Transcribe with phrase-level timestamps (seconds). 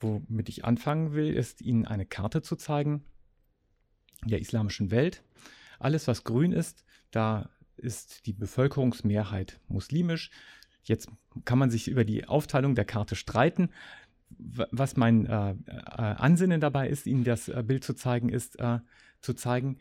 [0.00, 3.04] womit ich anfangen will, ist Ihnen eine Karte zu zeigen
[4.24, 5.22] der islamischen Welt.
[5.78, 10.30] Alles, was grün ist, da ist die Bevölkerungsmehrheit muslimisch.
[10.84, 11.08] Jetzt
[11.44, 13.70] kann man sich über die Aufteilung der Karte streiten.
[14.28, 18.78] Was mein äh, äh, Ansinnen dabei ist, Ihnen das äh, Bild zu zeigen, ist äh,
[19.20, 19.78] zu zeigen,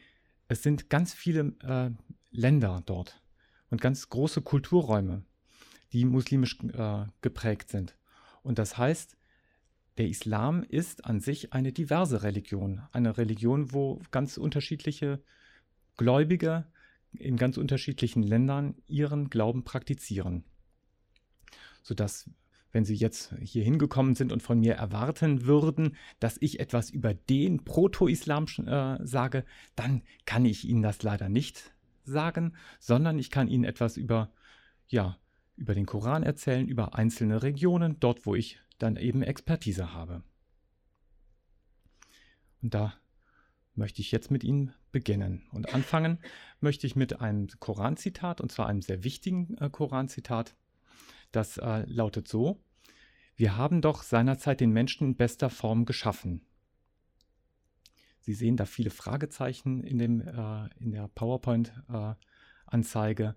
[0.48, 1.92] es sind ganz viele äh,
[2.32, 3.22] Länder dort
[3.70, 5.24] und ganz große Kulturräume,
[5.94, 7.96] die muslimisch äh, geprägt sind.
[8.42, 9.18] Und das heißt,
[10.00, 12.82] der Islam ist an sich eine diverse Religion.
[12.94, 15.22] Eine Religion, wo ganz unterschiedliche
[15.98, 16.66] Gläubige
[17.12, 20.46] in ganz unterschiedlichen Ländern ihren Glauben praktizieren.
[21.84, 22.30] Sodass,
[22.72, 27.14] wenn Sie jetzt hier hingekommen sind und von mir erwarten würden, dass ich etwas über
[27.14, 29.44] den Proto-Islam äh, sage,
[29.76, 31.74] dann kann ich Ihnen das leider nicht
[32.06, 34.32] sagen, sondern ich kann Ihnen etwas über,
[34.88, 35.18] ja,
[35.58, 40.24] über den Koran erzählen, über einzelne Regionen, dort wo ich dann eben Expertise habe.
[42.62, 42.94] Und da
[43.76, 45.44] möchte ich jetzt mit Ihnen beginnen.
[45.52, 46.20] Und anfangen
[46.60, 50.56] möchte ich mit einem Koranzitat, und zwar einem sehr wichtigen äh, Koranzitat.
[51.32, 52.60] Das äh, lautet so,
[53.36, 56.46] wir haben doch seinerzeit den Menschen in bester Form geschaffen.
[58.20, 63.36] Sie sehen da viele Fragezeichen in, dem, äh, in der PowerPoint-Anzeige.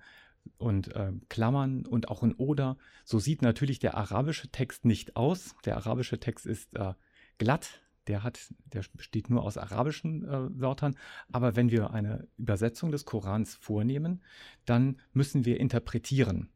[0.59, 2.77] Und äh, Klammern und auch in Oder.
[3.05, 5.55] So sieht natürlich der arabische Text nicht aus.
[5.65, 6.95] Der arabische Text ist äh,
[7.39, 7.81] glatt.
[8.09, 10.97] Der hat, der besteht nur aus arabischen äh, Wörtern.
[11.31, 14.23] Aber wenn wir eine Übersetzung des Korans vornehmen,
[14.65, 16.49] dann müssen wir interpretieren.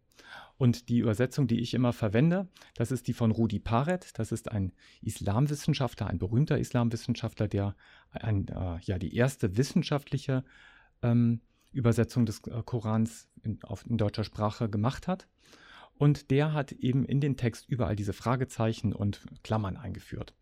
[0.59, 4.19] Und die Übersetzung, die ich immer verwende, das ist die von Rudi Paret.
[4.19, 7.77] Das ist ein Islamwissenschaftler, ein berühmter Islamwissenschaftler, der
[8.11, 10.45] ein, äh, ja, die erste wissenschaftliche
[11.03, 11.41] ähm,
[11.77, 15.29] Übersetzung des äh, Korans in, auf, in deutscher Sprache gemacht hat.
[15.99, 20.35] Und der hat eben in den Text überall diese Fragezeichen und Klammern eingeführt.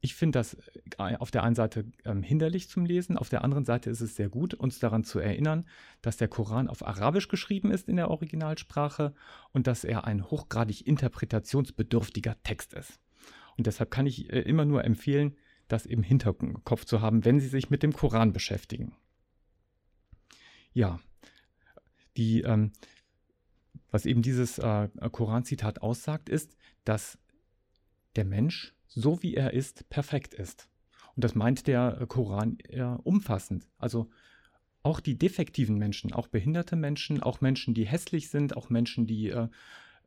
[0.00, 0.56] Ich finde das
[0.98, 4.14] äh, auf der einen Seite ähm, hinderlich zum Lesen, auf der anderen Seite ist es
[4.14, 5.66] sehr gut, uns daran zu erinnern,
[6.02, 9.14] dass der Koran auf Arabisch geschrieben ist in der Originalsprache
[9.52, 13.00] und dass er ein hochgradig interpretationsbedürftiger Text ist.
[13.56, 15.36] Und deshalb kann ich äh, immer nur empfehlen,
[15.68, 18.94] das im Hinterkopf zu haben, wenn Sie sich mit dem Koran beschäftigen.
[20.76, 21.00] Ja,
[22.18, 22.70] die, ähm,
[23.90, 26.54] was eben dieses äh, Koranzitat aussagt, ist,
[26.84, 27.16] dass
[28.14, 30.68] der Mensch, so wie er ist, perfekt ist.
[31.14, 32.58] Und das meint der Koran
[33.04, 33.66] umfassend.
[33.78, 34.10] Also
[34.82, 39.30] auch die defektiven Menschen, auch behinderte Menschen, auch Menschen, die hässlich sind, auch Menschen, die
[39.30, 39.48] äh,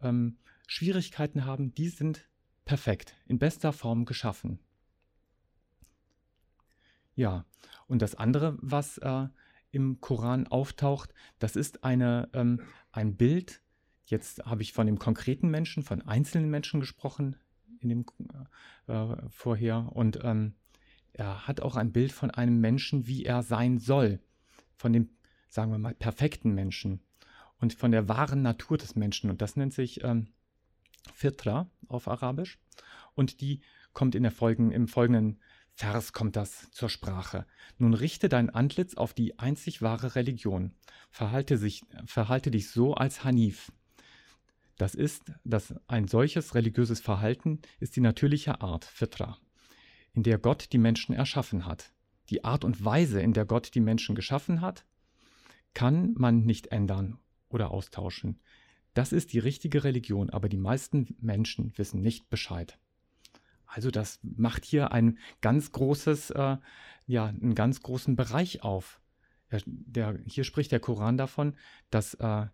[0.02, 0.38] ähm,
[0.68, 2.30] Schwierigkeiten haben, die sind
[2.66, 4.60] perfekt, in bester Form geschaffen.
[7.16, 7.46] Ja,
[7.88, 9.30] und das andere, was äh,
[9.72, 13.62] im Koran auftaucht, das ist eine, ähm, ein Bild.
[14.06, 17.36] Jetzt habe ich von dem konkreten Menschen, von einzelnen Menschen gesprochen
[17.80, 18.06] in dem
[18.88, 19.90] äh, vorher.
[19.94, 20.56] Und ähm,
[21.14, 24.20] er hat auch ein Bild von einem Menschen, wie er sein soll.
[24.76, 25.10] Von dem,
[25.50, 27.02] sagen wir mal, perfekten Menschen
[27.60, 29.30] und von der wahren Natur des Menschen.
[29.30, 30.28] Und das nennt sich ähm,
[31.14, 32.60] Fitra auf Arabisch.
[33.16, 33.62] Und die
[33.94, 35.40] kommt in der Folgen, im folgenden
[35.80, 37.46] Vers kommt das zur Sprache.
[37.78, 40.74] Nun richte dein Antlitz auf die einzig wahre Religion.
[41.10, 43.72] Verhalte, sich, verhalte dich so als Hanif.
[44.76, 49.38] Das ist, dass ein solches religiöses Verhalten ist die natürliche Art, Fitra,
[50.12, 51.94] in der Gott die Menschen erschaffen hat.
[52.30, 54.84] Die Art und Weise, in der Gott die Menschen geschaffen hat,
[55.74, 58.42] kann man nicht ändern oder austauschen.
[58.96, 62.78] Das ist die richtige Religion, aber die meisten Menschen wissen nicht Bescheid.
[63.70, 66.58] Also das macht hier ein ganz großes, äh,
[67.06, 69.00] ja, einen ganz großen Bereich auf.
[69.52, 71.56] Der, der, hier spricht der Koran davon,
[71.92, 72.48] dass, äh,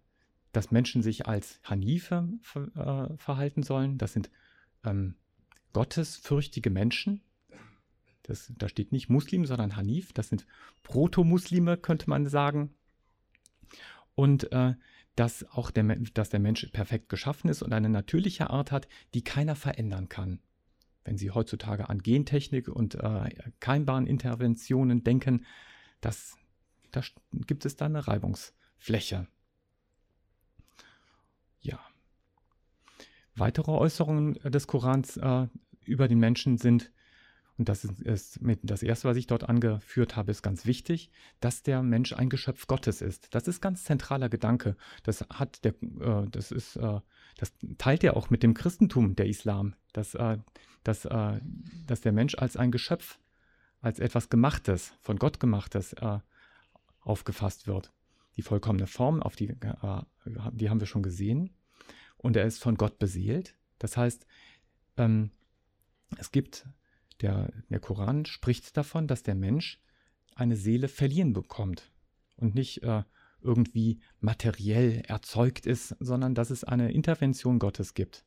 [0.51, 3.97] dass Menschen sich als Hanife ver, äh, verhalten sollen.
[3.97, 4.29] Das sind
[4.83, 5.15] ähm,
[5.71, 7.21] gottesfürchtige Menschen.
[8.23, 10.11] Das, da steht nicht Muslim, sondern Hanif.
[10.11, 10.45] Das sind
[10.83, 12.73] Proto-Muslime, könnte man sagen.
[14.15, 14.75] Und äh,
[15.15, 15.83] dass auch der,
[16.13, 20.39] dass der Mensch perfekt geschaffen ist und eine natürliche Art hat, die keiner verändern kann.
[21.05, 25.45] Wenn Sie heutzutage an Gentechnik und äh, Keimbahninterventionen denken,
[26.01, 26.35] das,
[26.91, 27.01] da
[27.31, 29.27] gibt es da eine Reibungsfläche.
[31.61, 31.79] Ja.
[33.35, 35.47] Weitere Äußerungen des Korans äh,
[35.85, 36.91] über den Menschen sind,
[37.57, 41.11] und das ist, ist mit, das erste, was ich dort angeführt habe, ist ganz wichtig,
[41.39, 43.33] dass der Mensch ein Geschöpf Gottes ist.
[43.33, 44.75] Das ist ganz zentraler Gedanke.
[45.03, 46.99] Das hat der, äh, das ist, äh,
[47.37, 50.37] das teilt ja auch mit dem Christentum der Islam, dass, äh,
[50.83, 51.39] dass, äh,
[51.85, 53.19] dass der Mensch als ein Geschöpf,
[53.81, 56.19] als etwas Gemachtes, von Gott Gemachtes äh,
[57.01, 57.91] aufgefasst wird.
[58.37, 60.01] Die vollkommene Form, auf die, äh,
[60.51, 61.51] die haben wir schon gesehen.
[62.17, 63.55] Und er ist von Gott beseelt.
[63.79, 64.25] Das heißt,
[64.97, 65.31] ähm,
[66.17, 66.65] Es gibt,
[67.21, 69.81] der, der Koran spricht davon, dass der Mensch
[70.35, 71.91] eine Seele verliehen bekommt
[72.37, 73.03] und nicht äh,
[73.45, 78.25] irgendwie materiell erzeugt ist, sondern dass es eine Intervention Gottes gibt,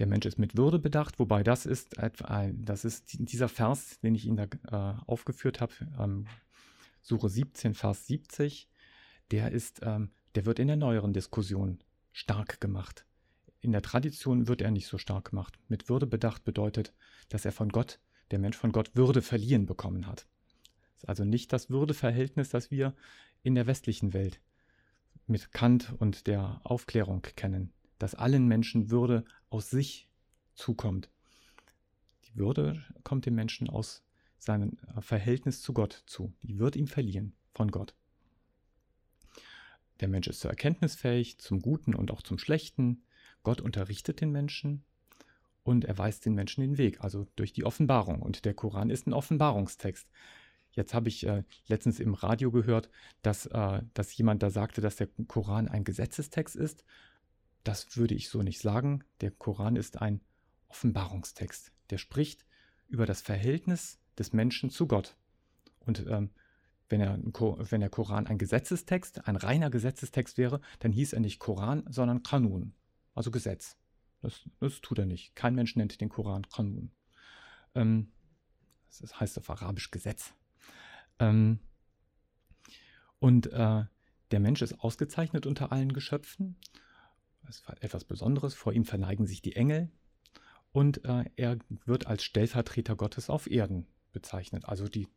[0.00, 4.24] Der Mensch ist mit Würde bedacht, wobei das ist, das ist dieser Vers, den ich
[4.24, 6.26] Ihnen da äh, aufgeführt habe, ähm,
[7.02, 8.70] Suche 17, Vers 70,
[9.30, 11.80] der ist, ähm, der wird in der neueren Diskussion
[12.12, 13.04] stark gemacht.
[13.60, 15.58] In der Tradition wird er nicht so stark gemacht.
[15.68, 16.94] Mit Würde bedacht bedeutet,
[17.28, 18.00] dass er von Gott,
[18.30, 20.26] der Mensch von Gott Würde verliehen bekommen hat.
[20.96, 22.94] Ist also nicht das Würdeverhältnis, das wir
[23.42, 24.40] in der westlichen Welt
[25.26, 30.08] mit Kant und der Aufklärung kennen, dass allen Menschen Würde aus sich
[30.54, 31.08] zukommt.
[32.24, 34.02] Die Würde kommt dem Menschen aus
[34.38, 36.32] seinem Verhältnis zu Gott zu.
[36.42, 37.94] Die wird ihm verliehen von Gott.
[40.00, 40.98] Der Mensch ist zur Erkenntnis
[41.38, 43.02] zum Guten und auch zum Schlechten.
[43.42, 44.82] Gott unterrichtet den Menschen
[45.62, 48.22] und er weist den Menschen den Weg, also durch die Offenbarung.
[48.22, 50.08] Und der Koran ist ein Offenbarungstext.
[50.72, 52.90] Jetzt habe ich äh, letztens im Radio gehört,
[53.22, 56.84] dass, äh, dass jemand da sagte, dass der Koran ein Gesetzestext ist.
[57.64, 59.04] Das würde ich so nicht sagen.
[59.20, 60.20] Der Koran ist ein
[60.68, 61.72] Offenbarungstext.
[61.90, 62.46] Der spricht
[62.88, 65.16] über das Verhältnis des Menschen zu Gott.
[65.80, 66.30] Und ähm,
[66.88, 71.38] wenn, er, wenn der Koran ein Gesetzestext, ein reiner Gesetzestext wäre, dann hieß er nicht
[71.38, 72.74] Koran, sondern Kanun,
[73.14, 73.76] also Gesetz.
[74.20, 75.34] Das, das tut er nicht.
[75.34, 76.92] Kein Mensch nennt den Koran Kanun.
[77.74, 78.12] Ähm,
[79.00, 80.34] das heißt auf Arabisch Gesetz.
[81.18, 81.60] Ähm,
[83.18, 83.84] und äh,
[84.30, 86.56] der Mensch ist ausgezeichnet unter allen Geschöpfen.
[87.50, 88.54] Ist etwas Besonderes.
[88.54, 89.90] Vor ihm verneigen sich die Engel.
[90.72, 94.66] Und äh, er wird als Stellvertreter Gottes auf Erden bezeichnet.
[94.66, 95.08] Also die,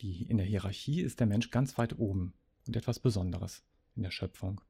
[0.00, 2.34] die, in der Hierarchie ist der Mensch ganz weit oben
[2.68, 3.64] und etwas Besonderes
[3.96, 4.60] in der Schöpfung.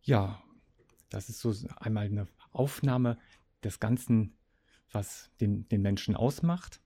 [0.00, 0.42] Ja,
[1.10, 3.18] das ist so einmal eine Aufnahme
[3.62, 4.38] des Ganzen,
[4.90, 6.80] was den, den Menschen ausmacht.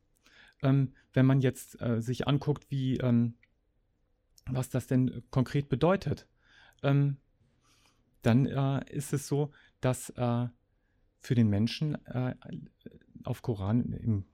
[0.60, 3.34] Ähm, wenn man jetzt äh, sich anguckt, wie, ähm,
[4.46, 6.26] was das denn konkret bedeutet,
[6.82, 7.16] ähm,
[8.22, 9.50] dann äh, ist es so,
[9.80, 10.46] dass äh,
[11.20, 12.34] für den Menschen äh,
[13.24, 14.24] auf Koran, im,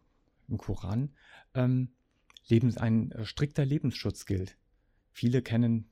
[0.49, 1.11] im Koran
[1.55, 1.91] ähm,
[2.49, 4.57] Lebens, ein äh, strikter Lebensschutz gilt.
[5.13, 5.91] Viele kennen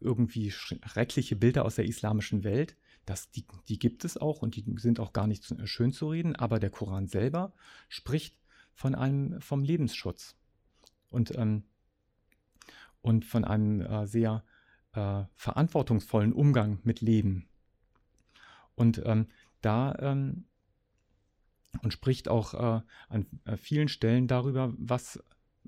[0.00, 2.76] irgendwie schreckliche Bilder aus der islamischen Welt.
[3.06, 6.36] Das, die, die gibt es auch und die sind auch gar nicht schön zu reden,
[6.36, 7.52] aber der Koran selber
[7.88, 8.38] spricht
[8.74, 10.36] von einem, vom Lebensschutz
[11.10, 11.64] und, ähm,
[13.04, 14.42] und von einem äh, sehr
[14.92, 17.46] äh, verantwortungsvollen Umgang mit Leben.
[18.74, 19.26] Und ähm,
[19.60, 20.46] da ähm,
[21.82, 22.80] und spricht auch äh,
[23.10, 25.22] an äh, vielen Stellen darüber, was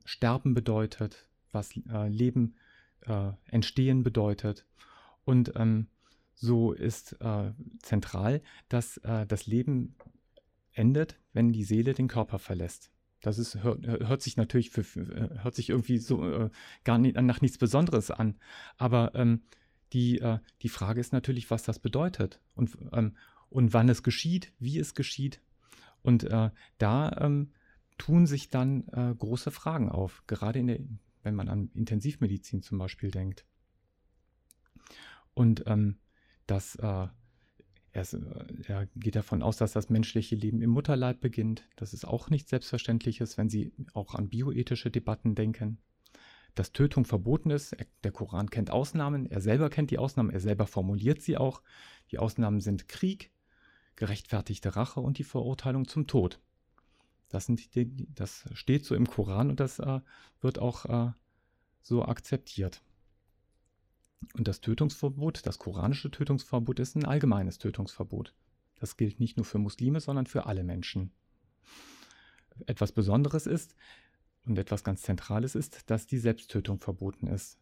[0.07, 2.55] Sterben bedeutet, was äh, Leben
[3.03, 4.67] äh, entstehen bedeutet.
[5.27, 5.89] Und ähm,
[6.35, 7.17] so ist
[7.81, 9.97] zentral, dass das Leben
[10.73, 12.91] endet, wenn die Seele den Körper verlässt.
[13.27, 14.85] Das ist, hört, hört sich natürlich für,
[15.43, 16.49] hört sich irgendwie so
[16.85, 18.39] gar nicht, nach nichts Besonderes an.
[18.77, 19.43] Aber ähm,
[19.93, 20.23] die,
[20.63, 22.41] die Frage ist natürlich, was das bedeutet.
[22.55, 23.17] Und, ähm,
[23.49, 25.41] und wann es geschieht, wie es geschieht.
[26.03, 27.53] Und äh, da ähm,
[27.99, 30.79] tun sich dann äh, große Fragen auf, gerade der,
[31.23, 33.45] wenn man an Intensivmedizin zum Beispiel denkt.
[35.35, 35.99] Und ähm,
[36.47, 36.77] das,
[37.97, 38.19] äh,
[38.67, 41.65] er, er, geht davon aus, dass das menschliche Leben im Mutterleib beginnt.
[41.77, 45.79] Das ist auch nichts Selbstverständliches, wenn Sie auch an bioethische Debatten denken.
[46.55, 50.67] Dass Tötung verboten ist, der Koran kennt Ausnahmen, er selber kennt die Ausnahmen, er selber
[50.67, 51.61] formuliert sie auch.
[52.11, 53.31] Die Ausnahmen sind Krieg,
[53.95, 56.41] gerechtfertigte Rache und die Verurteilung zum Tod.
[57.29, 60.01] Das, die, das steht so im Koran und das äh,
[60.41, 61.13] wird auch äh,
[61.83, 62.83] so akzeptiert.
[64.35, 68.35] Und das Tötungsverbot, das koranische Tötungsverbot ist ein allgemeines Tötungsverbot.
[68.79, 71.11] Das gilt nicht nur für Muslime, sondern für alle Menschen.
[72.67, 73.75] Etwas Besonderes ist
[74.45, 77.59] und etwas ganz Zentrales ist, dass die Selbsttötung verboten ist.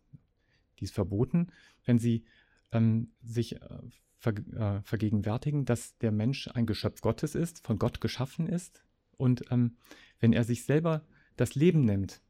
[0.78, 1.48] Die ist verboten,
[1.84, 2.24] wenn sie
[2.72, 3.78] ähm, sich äh,
[4.18, 8.82] ver, äh, vergegenwärtigen, dass der Mensch ein Geschöpf Gottes ist, von Gott geschaffen ist.
[9.16, 9.76] Und ähm,
[10.18, 11.06] wenn er sich selber
[11.36, 12.20] das Leben nimmt,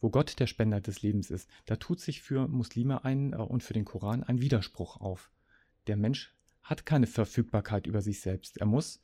[0.00, 3.62] wo Gott der Spender des Lebens ist, da tut sich für Muslime ein, äh, und
[3.62, 5.30] für den Koran ein Widerspruch auf.
[5.86, 8.58] Der Mensch hat keine Verfügbarkeit über sich selbst.
[8.58, 9.00] Er muss,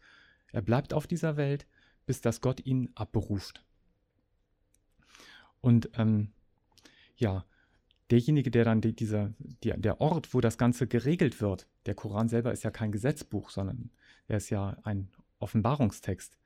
[0.53, 1.67] er bleibt auf dieser Welt,
[2.07, 3.65] bis dass Gott ihn abberuft.
[5.61, 6.33] Und ähm,
[7.17, 7.45] ja,
[8.11, 12.29] derjenige, der dann die, dieser, die, der Ort, wo das Ganze geregelt wird, der Koran
[12.29, 13.91] selber ist ja kein Gesetzbuch, sondern
[14.27, 16.37] er ist ja ein Offenbarungstext.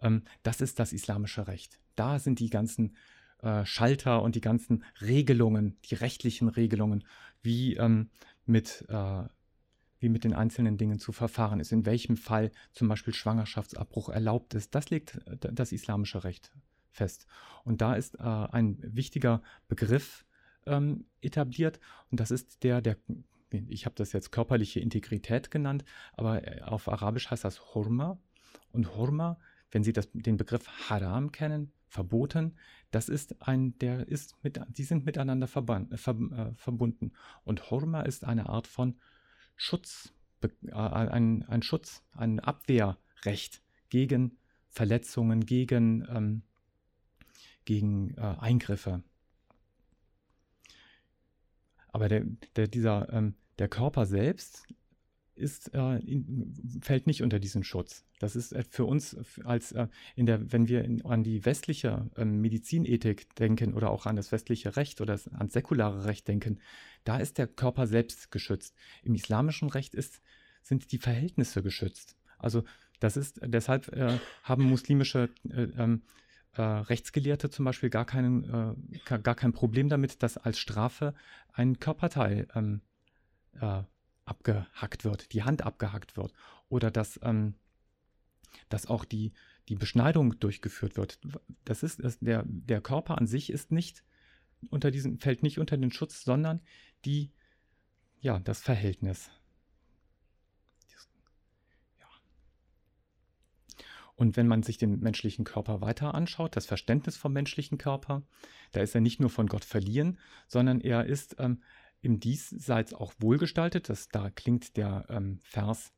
[0.00, 1.80] Ähm, das ist das islamische Recht.
[1.96, 2.94] Da sind die ganzen
[3.42, 7.04] äh, Schalter und die ganzen Regelungen, die rechtlichen Regelungen,
[7.42, 8.10] wie ähm,
[8.44, 9.24] mit äh,
[10.00, 14.54] wie mit den einzelnen Dingen zu verfahren ist, in welchem Fall zum Beispiel Schwangerschaftsabbruch erlaubt
[14.54, 14.74] ist.
[14.74, 16.52] Das legt äh, das islamische Recht
[16.90, 17.26] fest.
[17.64, 20.24] Und da ist äh, ein wichtiger Begriff
[20.66, 21.80] ähm, etabliert
[22.10, 22.96] und das ist der der
[23.50, 28.18] ich habe das jetzt körperliche Integrität genannt, aber äh, auf Arabisch heißt das Hurma.
[28.72, 29.38] Und Hurma,
[29.70, 32.56] wenn Sie das, den Begriff Haram kennen, verboten,
[32.90, 37.12] das ist ein, der ist mit, die sind miteinander verban, äh, äh, verbunden.
[37.44, 38.98] Und Hurma ist eine Art von
[39.56, 46.42] Schutz, äh, ein, ein Schutz, ein Abwehrrecht gegen Verletzungen, gegen, ähm,
[47.64, 49.02] gegen äh, Eingriffe.
[51.88, 52.24] Aber der,
[52.56, 54.66] der, dieser, ähm, der Körper selbst
[55.38, 58.04] ist, äh, in, fällt nicht unter diesen Schutz.
[58.18, 62.10] Das ist äh, für uns als äh, in der, wenn wir in, an die westliche
[62.16, 66.60] ähm, Medizinethik denken oder auch an das westliche Recht oder ans säkulare Recht denken,
[67.04, 68.74] da ist der Körper selbst geschützt.
[69.02, 70.20] Im islamischen Recht ist,
[70.62, 72.16] sind die Verhältnisse geschützt.
[72.38, 72.64] Also
[73.00, 76.02] das ist deshalb äh, haben muslimische äh, ähm,
[76.54, 78.76] äh, Rechtsgelehrte zum Beispiel gar, keinen,
[79.08, 81.14] äh, gar kein Problem damit, dass als Strafe
[81.52, 82.80] ein Körperteil ähm,
[83.60, 83.82] äh,
[84.28, 86.32] abgehackt wird, die Hand abgehackt wird
[86.68, 87.54] oder dass, ähm,
[88.68, 89.32] dass auch die,
[89.68, 91.18] die Beschneidung durchgeführt wird.
[91.64, 94.04] Das ist, das, der, der Körper an sich ist nicht
[94.70, 96.60] unter diesen, fällt nicht unter den Schutz, sondern
[97.04, 97.32] die,
[98.20, 99.30] ja, das Verhältnis.
[104.18, 108.24] Und wenn man sich den menschlichen Körper weiter anschaut, das Verständnis vom menschlichen Körper,
[108.72, 110.18] da ist er nicht nur von Gott verliehen,
[110.48, 111.62] sondern er ist ähm,
[112.00, 113.88] im Diesseits auch wohlgestaltet.
[113.88, 115.92] Das, da klingt der ähm, Vers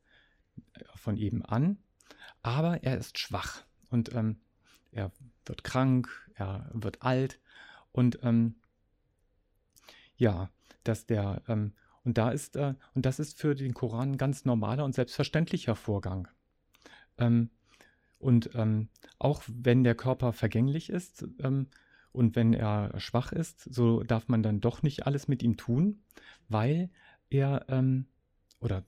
[0.75, 1.79] äh, von eben an.
[2.43, 4.41] Aber er ist schwach und ähm,
[4.93, 5.13] er
[5.45, 7.41] wird krank, er wird alt
[7.93, 8.57] und ähm,
[10.17, 10.51] ja,
[10.85, 14.45] dass der ähm, und da ist äh, und das ist für den Koran ein ganz
[14.45, 16.29] normaler und selbstverständlicher Vorgang.
[17.19, 17.51] Ähm,
[18.19, 18.89] und ähm,
[19.19, 21.69] auch wenn der Körper vergänglich ist ähm,
[22.13, 26.03] und wenn er schwach ist, so darf man dann doch nicht alles mit ihm tun,
[26.49, 26.91] weil
[27.29, 28.07] er ähm,
[28.61, 28.85] oder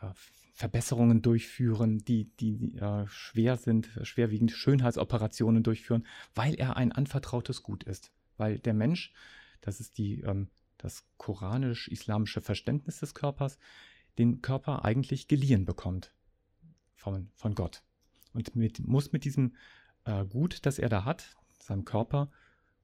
[0.00, 0.08] äh,
[0.52, 7.84] Verbesserungen durchführen, die, die äh, schwer sind, schwerwiegend Schönheitsoperationen durchführen, weil er ein anvertrautes Gut
[7.84, 8.12] ist.
[8.36, 9.12] Weil der Mensch,
[9.60, 13.58] das ist die, ähm, das koranisch-islamische Verständnis des Körpers,
[14.18, 16.12] den Körper eigentlich geliehen bekommt
[16.94, 17.82] von, von Gott
[18.32, 19.54] und mit, muss mit diesem
[20.04, 22.30] äh, Gut, das er da hat, seinem Körper,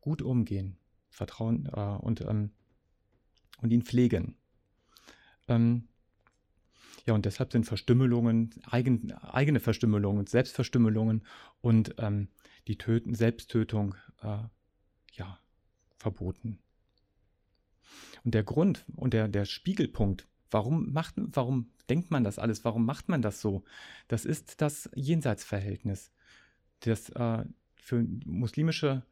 [0.03, 0.77] gut umgehen,
[1.09, 2.51] vertrauen äh, und, ähm,
[3.63, 4.37] und ihn pflegen.
[5.49, 5.89] Ähm,
[7.07, 11.27] ja, und deshalb sind Verstümmelungen, eigen, eigene Verstümmelungen, Selbstverstümmelungen
[11.63, 12.29] und ähm,
[12.69, 14.39] die Töten, Selbsttötung äh,
[15.15, 15.39] ja,
[15.97, 16.59] verboten.
[18.25, 22.65] Und der Grund und der, der Spiegelpunkt Warum macht, warum denkt man das alles?
[22.65, 23.65] Warum macht man das so?
[24.07, 26.13] Das ist das Jenseitsverhältnis.
[26.81, 27.45] Das äh,
[27.75, 29.03] für muslimische,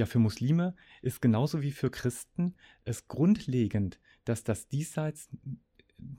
[0.00, 2.54] ja, für Muslime ist genauso wie für Christen
[2.84, 5.28] es grundlegend, dass das Diesseits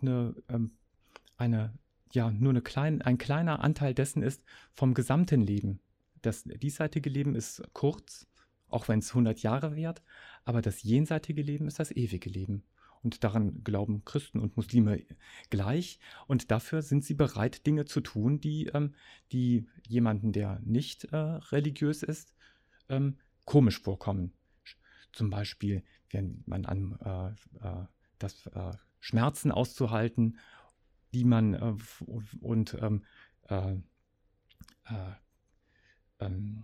[0.01, 0.77] eine, ähm,
[1.35, 1.73] eine
[2.13, 5.79] ja, nur eine klein, ein kleiner Anteil dessen ist vom gesamten Leben.
[6.21, 8.27] Das diesseitige Leben ist kurz,
[8.69, 10.03] auch wenn es 100 Jahre währt,
[10.45, 12.63] aber das jenseitige Leben ist das ewige Leben.
[13.01, 15.03] Und daran glauben Christen und Muslime
[15.49, 15.97] gleich.
[16.27, 18.93] Und dafür sind sie bereit, Dinge zu tun, die, ähm,
[19.31, 22.35] die jemanden, der nicht äh, religiös ist,
[22.89, 23.17] ähm,
[23.51, 24.31] komisch vorkommen.
[25.11, 27.85] Zum Beispiel, wenn man an äh, äh,
[28.17, 30.37] das äh, Schmerzen auszuhalten,
[31.13, 31.75] die man äh,
[32.39, 33.03] und ähm,
[33.49, 33.75] äh,
[36.21, 36.63] ähm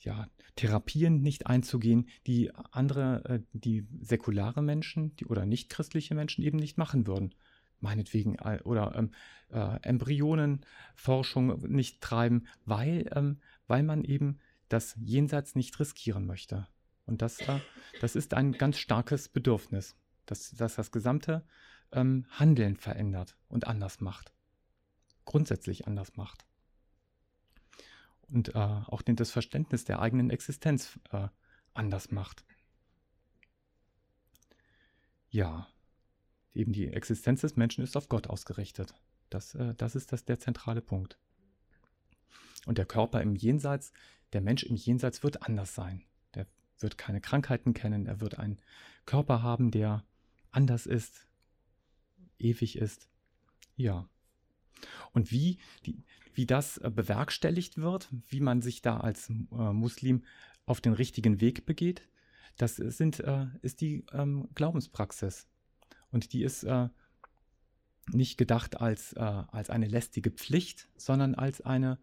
[0.00, 6.44] ja, Therapien nicht einzugehen, die andere, äh, die säkulare Menschen die, oder nicht christliche Menschen
[6.44, 7.34] eben nicht machen würden.
[7.80, 9.12] Meinetwegen, äh, oder ähm,
[9.48, 16.66] äh, Embryonenforschung nicht treiben, weil, ähm, weil man eben das Jenseits nicht riskieren möchte.
[17.06, 17.60] Und das, äh,
[18.00, 19.96] das ist ein ganz starkes Bedürfnis,
[20.26, 21.44] dass, dass das gesamte
[21.92, 24.32] ähm, Handeln verändert und anders macht.
[25.24, 26.48] Grundsätzlich anders macht
[28.30, 31.28] und äh, auch das Verständnis der eigenen Existenz äh,
[31.74, 32.44] anders macht.
[35.30, 35.66] Ja,
[36.54, 38.94] eben die Existenz des Menschen ist auf Gott ausgerichtet.
[39.30, 41.18] Das, äh, das ist das, der zentrale Punkt.
[42.66, 43.92] Und der Körper im Jenseits,
[44.32, 46.04] der Mensch im Jenseits wird anders sein.
[46.34, 46.46] Der
[46.78, 48.58] wird keine Krankheiten kennen, er wird einen
[49.06, 50.04] Körper haben, der
[50.50, 51.26] anders ist,
[52.38, 53.08] ewig ist.
[53.76, 54.08] Ja.
[55.12, 59.32] Und wie, die, wie das äh, bewerkstelligt wird, wie man sich da als äh,
[59.72, 60.24] Muslim
[60.66, 62.02] auf den richtigen Weg begeht,
[62.56, 65.46] das sind, äh, ist die ähm, Glaubenspraxis.
[66.10, 66.88] Und die ist äh,
[68.12, 71.98] nicht gedacht als, äh, als eine lästige Pflicht, sondern als eine,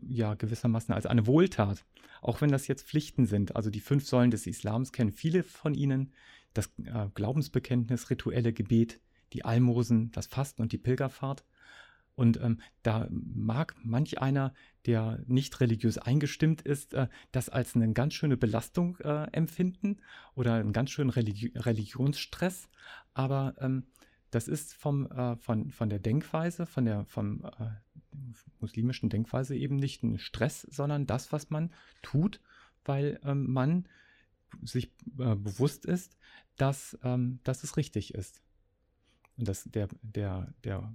[0.00, 1.84] ja, gewissermaßen als eine Wohltat.
[2.22, 3.56] Auch wenn das jetzt Pflichten sind.
[3.56, 6.12] Also die fünf Säulen des Islams kennen viele von ihnen.
[6.54, 9.00] Das äh, Glaubensbekenntnis, rituelle Gebet,
[9.32, 11.44] die Almosen, das Fasten und die Pilgerfahrt.
[12.16, 14.52] Und ähm, da mag manch einer,
[14.84, 19.98] der nicht religiös eingestimmt ist, äh, das als eine ganz schöne Belastung äh, empfinden
[20.34, 22.68] oder einen ganz schönen Religi Religionsstress.
[23.14, 23.86] Aber ähm,
[24.30, 27.70] das ist vom, äh, von, von der Denkweise, von der vom, äh,
[28.60, 32.40] muslimischen Denkweise eben nicht ein Stress, sondern das, was man tut,
[32.84, 33.88] weil ähm, man
[34.62, 34.86] sich
[35.18, 36.16] äh, bewusst ist,
[36.56, 38.42] dass, ähm, dass es richtig ist.
[39.36, 40.92] Und das, der, der, der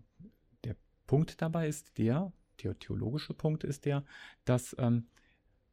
[1.08, 2.32] Punkt dabei ist der,
[2.64, 4.04] der theologische Punkt ist der,
[4.44, 5.08] dass ähm,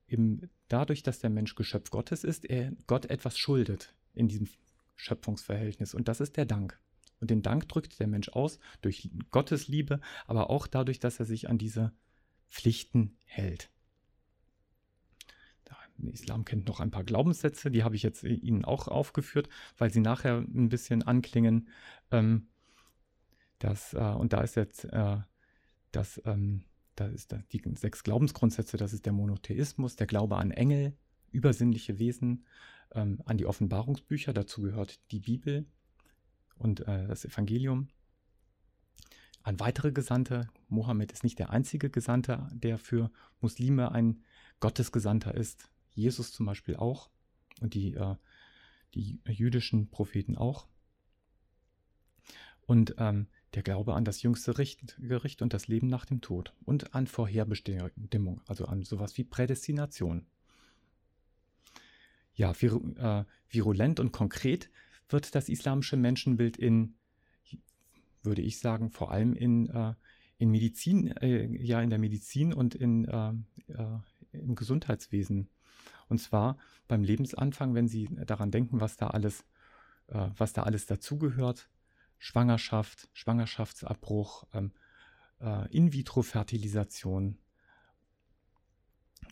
[0.09, 4.49] eben dadurch, dass der Mensch Geschöpf Gottes ist, er Gott etwas schuldet in diesem
[4.97, 5.95] Schöpfungsverhältnis.
[5.95, 6.79] Und das ist der Dank.
[7.23, 11.25] Und den Dank drückt der Mensch aus durch Gottes Liebe, aber auch dadurch, dass er
[11.25, 11.93] sich an diese
[12.51, 13.71] Pflichten hält.
[15.69, 19.49] Der Islam kennt noch ein paar Glaubenssätze, die habe ich jetzt Ihnen auch aufgeführt,
[19.79, 21.69] weil sie nachher ein bisschen anklingen.
[22.11, 22.49] Ähm,
[23.61, 25.19] das, äh, und da ist jetzt äh,
[25.93, 26.65] das, ähm,
[26.97, 30.97] da ist das, die sechs Glaubensgrundsätze, das ist der Monotheismus, der Glaube an Engel,
[31.31, 32.47] übersinnliche Wesen,
[32.91, 35.67] ähm, an die Offenbarungsbücher, dazu gehört die Bibel
[36.57, 37.89] und äh, das Evangelium.
[39.43, 44.23] An weitere Gesandte, Mohammed ist nicht der einzige Gesandte, der für Muslime ein
[44.61, 45.69] Gottesgesandter ist.
[45.95, 47.11] Jesus zum Beispiel auch
[47.61, 48.15] und die, äh,
[48.95, 50.69] die jüdischen Propheten auch.
[52.67, 56.95] Und ähm, der Glaube an das jüngste Gericht und das Leben nach dem Tod und
[56.95, 60.27] an Vorherbestimmung, also an sowas wie Prädestination.
[62.35, 64.71] Ja, vir, äh, virulent und konkret
[65.13, 66.95] wird das islamische Menschenbild in,
[68.23, 69.95] würde ich sagen, vor allem in, äh,
[70.39, 73.33] in Medizin, äh, ja, in der Medizin und in, äh,
[73.69, 73.99] äh,
[74.33, 75.49] im Gesundheitswesen.
[76.09, 79.45] Und zwar beim Lebensanfang, wenn Sie daran denken, was da alles,
[80.09, 81.71] äh, was da alles dazugehört,
[82.19, 84.73] Schwangerschaft, Schwangerschaftsabbruch, ähm,
[85.41, 87.39] äh, In-vitro-Fertilisation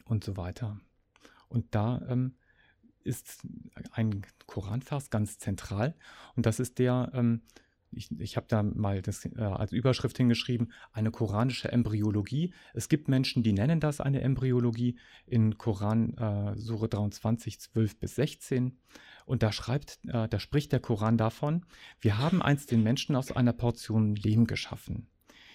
[0.04, 0.80] und so weiter.
[1.48, 2.34] Und da ähm,
[3.04, 3.42] ist
[3.92, 5.94] ein Koranvers ganz zentral
[6.36, 7.42] und das ist der, ähm,
[7.92, 12.54] ich, ich habe da mal das äh, als Überschrift hingeschrieben, eine koranische Embryologie.
[12.72, 18.14] Es gibt Menschen, die nennen das eine Embryologie in Koran äh, Sure 23, 12 bis
[18.14, 18.78] 16.
[19.26, 21.66] Und da schreibt, äh, da spricht der Koran davon,
[22.00, 25.08] wir haben einst den Menschen aus einer Portion Lehm geschaffen.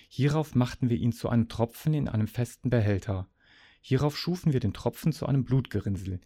[0.10, 3.28] Hierauf machten wir ihn zu einem Tropfen in einem festen Behälter.
[3.82, 6.20] Hierauf schufen wir den Tropfen zu einem Blutgerinnsel,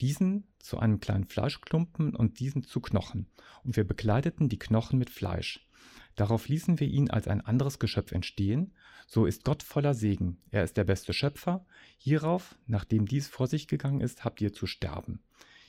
[0.00, 3.26] diesen zu einem kleinen Fleischklumpen und diesen zu Knochen,
[3.64, 5.66] und wir bekleideten die Knochen mit Fleisch.
[6.14, 8.72] Darauf ließen wir ihn als ein anderes Geschöpf entstehen,
[9.06, 11.64] so ist Gott voller Segen, er ist der beste Schöpfer,
[11.98, 15.20] hierauf, nachdem dies vor sich gegangen ist, habt ihr zu sterben.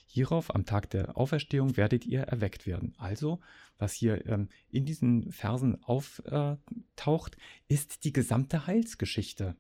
[0.10, 2.94] Hierauf am Tag der Auferstehung werdet ihr erweckt werden.
[2.98, 3.42] Also,
[3.78, 7.38] was hier ähm, in diesen Versen auftaucht,
[7.68, 9.58] ist die gesamte Heilsgeschichte.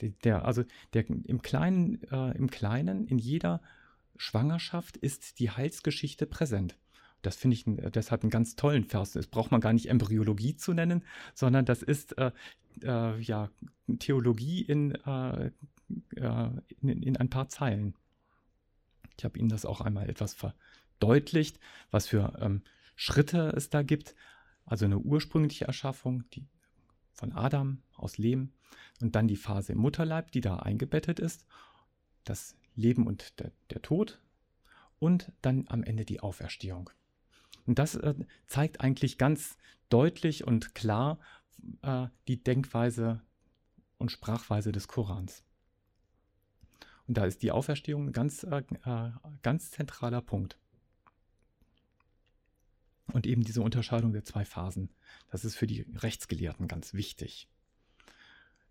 [0.00, 3.60] Der, der also der, im, Kleinen, äh, im Kleinen, in jeder
[4.22, 6.78] Schwangerschaft ist die Heilsgeschichte präsent.
[7.22, 9.12] Das finde ich deshalb einen ganz tollen Vers.
[9.12, 11.04] Das braucht man gar nicht Embryologie zu nennen,
[11.34, 12.30] sondern das ist äh,
[12.82, 13.50] äh, ja
[13.98, 15.50] Theologie in, äh,
[16.16, 17.94] äh in, in, ein paar Zeilen.
[19.18, 21.58] Ich habe Ihnen das auch einmal etwas verdeutlicht,
[21.90, 22.62] was für ähm,
[22.94, 24.14] Schritte es da gibt.
[24.64, 26.46] Also eine ursprüngliche Erschaffung die
[27.12, 28.52] von Adam aus Lehm
[29.00, 31.44] und dann die Phase im Mutterleib, die da eingebettet ist,
[32.24, 34.20] das Leben und der, der Tod
[34.98, 36.90] und dann am Ende die Auferstehung.
[37.66, 38.14] Und das äh,
[38.46, 39.56] zeigt eigentlich ganz
[39.88, 41.18] deutlich und klar
[41.82, 43.20] äh, die Denkweise
[43.98, 45.44] und Sprachweise des Korans.
[47.06, 49.10] Und da ist die Auferstehung ein ganz, äh, äh,
[49.42, 50.58] ganz zentraler Punkt.
[53.12, 54.90] Und eben diese Unterscheidung der zwei Phasen,
[55.30, 57.48] das ist für die Rechtsgelehrten ganz wichtig.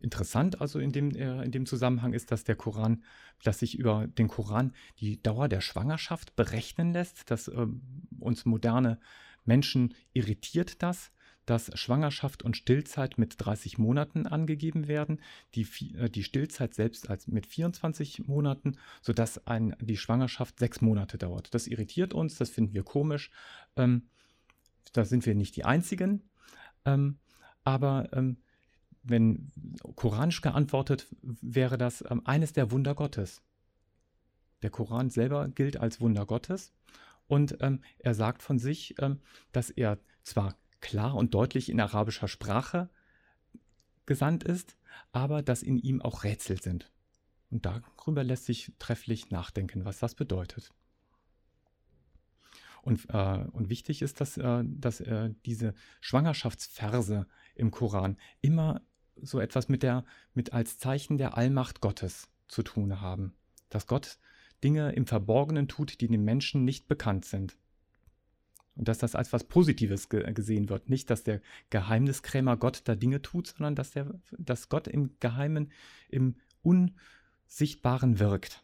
[0.01, 3.03] Interessant also in dem, äh, in dem Zusammenhang ist, dass der Koran,
[3.43, 7.67] dass sich über den Koran die Dauer der Schwangerschaft berechnen lässt, dass äh,
[8.19, 8.99] uns moderne
[9.45, 11.11] Menschen irritiert das,
[11.45, 15.21] dass Schwangerschaft und Stillzeit mit 30 Monaten angegeben werden,
[15.55, 21.17] die, äh, die Stillzeit selbst als mit 24 Monaten, sodass ein, die Schwangerschaft sechs Monate
[21.17, 21.53] dauert.
[21.53, 23.31] Das irritiert uns, das finden wir komisch.
[23.75, 24.07] Ähm,
[24.93, 26.29] da sind wir nicht die Einzigen.
[26.85, 27.19] Ähm,
[27.63, 28.37] aber ähm,
[29.03, 29.51] wenn
[29.95, 33.41] koranisch geantwortet, wäre das ähm, eines der Wunder Gottes.
[34.61, 36.71] Der Koran selber gilt als Wunder Gottes
[37.27, 42.27] und ähm, er sagt von sich, ähm, dass er zwar klar und deutlich in arabischer
[42.27, 42.89] Sprache
[44.05, 44.77] gesandt ist,
[45.11, 46.91] aber dass in ihm auch Rätsel sind.
[47.49, 50.71] Und darüber lässt sich trefflich nachdenken, was das bedeutet.
[52.81, 58.81] Und, äh, und wichtig ist, dass, äh, dass äh, diese Schwangerschaftsverse im Koran immer
[59.15, 63.34] so etwas mit der, mit als Zeichen der Allmacht Gottes zu tun haben.
[63.69, 64.17] Dass Gott
[64.63, 67.58] Dinge im Verborgenen tut, die den Menschen nicht bekannt sind.
[68.76, 70.89] Und dass das als was Positives ge gesehen wird.
[70.89, 75.71] Nicht, dass der Geheimniskrämer Gott da Dinge tut, sondern dass, der, dass Gott im Geheimen,
[76.10, 78.63] im Unsichtbaren wirkt.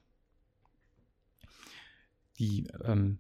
[2.40, 3.20] Die, ähm,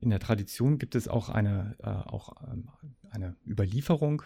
[0.00, 2.68] in der Tradition gibt es auch eine, äh, auch, ähm,
[3.10, 4.22] eine Überlieferung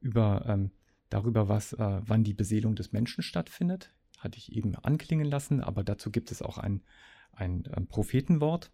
[0.00, 0.70] über, ähm,
[1.12, 3.94] darüber, was, äh, wann die Beseelung des Menschen stattfindet.
[4.18, 6.82] Hatte ich eben anklingen lassen, aber dazu gibt es auch ein,
[7.32, 8.70] ein, ähm, Prophetenwort.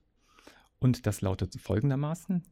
[0.78, 2.44] Und das lautet folgendermaßen.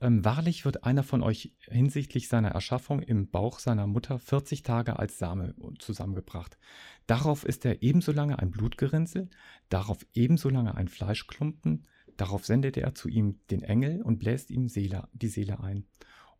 [0.00, 4.98] Ähm, wahrlich wird einer von euch hinsichtlich seiner Erschaffung im Bauch seiner Mutter 40 Tage
[4.98, 6.58] als Same zusammengebracht.
[7.06, 9.30] Darauf ist er ebenso lange ein Blutgerinnsel,
[9.68, 14.68] darauf ebenso lange ein Fleischklumpen, darauf sendet er zu ihm den Engel und bläst ihm
[14.68, 15.86] Seele, die Seele ein.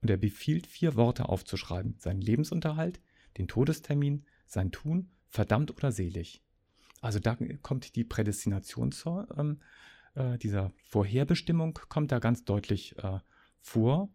[0.05, 3.01] Und er befiehlt vier Worte aufzuschreiben: seinen Lebensunterhalt,
[3.39, 6.43] den Todestermin, sein Tun, verdammt oder selig.
[7.01, 9.63] Also da kommt die Prädestination zur, ähm,
[10.15, 13.19] äh, dieser Vorherbestimmung kommt da ganz deutlich äh,
[13.63, 14.11] vor.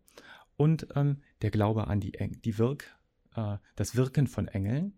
[0.58, 2.96] Und ähm, der Glaube an die, die Wirk,
[3.36, 4.94] äh, das Wirken von Engeln.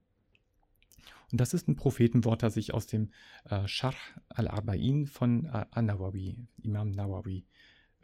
[1.31, 3.11] Und das ist ein Prophetenwort, das ich aus dem
[3.45, 3.95] äh, Sharh
[4.27, 7.45] al-Arba'in von äh, An-Nawawi, Imam Nawawi,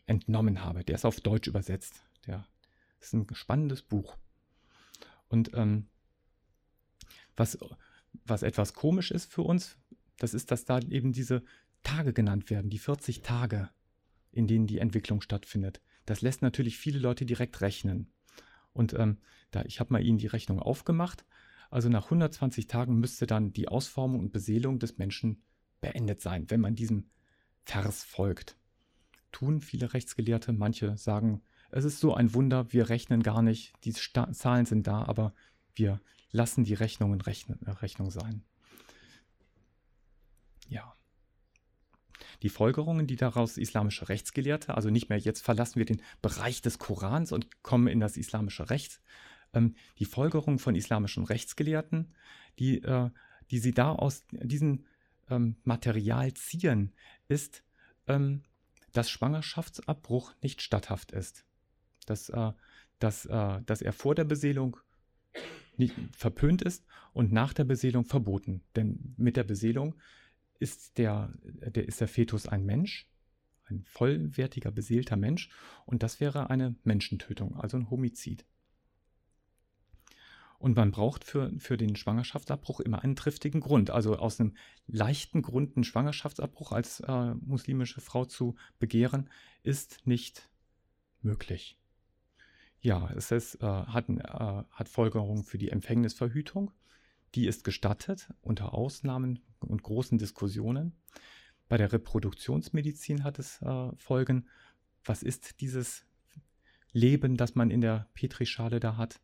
[0.05, 0.85] entnommen habe.
[0.85, 2.05] Der ist auf Deutsch übersetzt.
[2.25, 2.47] Der
[2.99, 4.17] ist ein spannendes Buch.
[5.27, 5.87] Und ähm,
[7.35, 7.57] was,
[8.25, 9.77] was etwas komisch ist für uns,
[10.17, 11.43] das ist, dass da eben diese
[11.83, 13.69] Tage genannt werden, die 40 Tage,
[14.31, 15.81] in denen die Entwicklung stattfindet.
[16.05, 18.11] Das lässt natürlich viele Leute direkt rechnen.
[18.73, 19.17] Und ähm,
[19.51, 21.25] da, ich habe mal ihnen die Rechnung aufgemacht.
[21.69, 25.43] Also nach 120 Tagen müsste dann die Ausformung und Beseelung des Menschen
[25.81, 27.09] beendet sein, wenn man diesem
[27.63, 28.57] Vers folgt.
[29.31, 33.93] Tun viele Rechtsgelehrte, manche sagen, es ist so ein Wunder, wir rechnen gar nicht, die
[33.93, 35.33] Sta Zahlen sind da, aber
[35.75, 35.99] wir
[36.31, 38.43] lassen die Rechnungen Rechnen, äh, Rechnung sein.
[40.69, 40.97] Ja
[42.41, 46.77] die Folgerungen, die daraus islamische Rechtsgelehrte, also nicht mehr jetzt verlassen wir den Bereich des
[46.77, 49.01] Korans und kommen in das islamische Recht,
[49.53, 52.13] ähm, die Folgerungen von islamischen Rechtsgelehrten,
[52.59, 53.09] die, äh,
[53.49, 54.85] die sie da aus diesem
[55.29, 56.93] ähm, Material ziehen,
[57.27, 57.63] ist,
[58.07, 58.43] ähm,
[58.93, 61.45] dass Schwangerschaftsabbruch nicht statthaft ist.
[62.07, 62.51] Dass, äh,
[62.97, 64.77] dass, äh, dass er vor der Beseelung
[65.77, 68.63] nicht verpönt ist und nach der Beseelung verboten.
[68.75, 69.95] Denn mit der Beseelung
[70.59, 73.07] ist der, der, ist der Fetus ein Mensch,
[73.65, 75.49] ein vollwertiger, beseelter Mensch,
[75.85, 78.45] und das wäre eine Menschentötung, also ein Homizid.
[80.59, 83.91] Und man braucht für, für den Schwangerschaftsabbruch immer einen triftigen Grund.
[83.91, 84.55] Also aus einem
[84.87, 89.29] leichten Grund einen Schwangerschaftsabbruch als äh, muslimische Frau zu begehren,
[89.61, 90.49] ist nicht
[91.21, 91.77] möglich.
[92.81, 96.71] Ja, es ist, äh, hat, äh, hat Folgerungen für die Empfängnisverhütung.
[97.35, 100.95] Die ist gestattet unter Ausnahmen und großen Diskussionen.
[101.67, 104.47] Bei der Reproduktionsmedizin hat es äh, Folgen.
[105.03, 106.05] Was ist dieses
[106.91, 109.19] Leben, das man in der Petrischale da hat?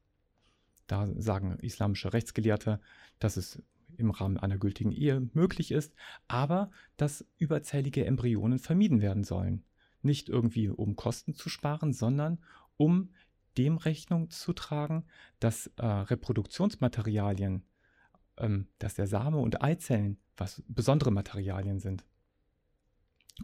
[0.87, 2.81] Da sagen islamische Rechtsgelehrte,
[3.19, 3.61] dass es
[3.97, 5.93] im Rahmen einer gültigen Ehe möglich ist,
[6.27, 9.63] aber dass überzählige Embryonen vermieden werden sollen.
[10.01, 12.39] Nicht irgendwie um Kosten zu sparen, sondern
[12.75, 13.13] um
[13.57, 15.05] dem Rechnung zu tragen,
[15.39, 17.63] dass äh, Reproduktionsmaterialien
[18.37, 22.05] ähm, dass der Same und Eizellen was besondere Materialien sind.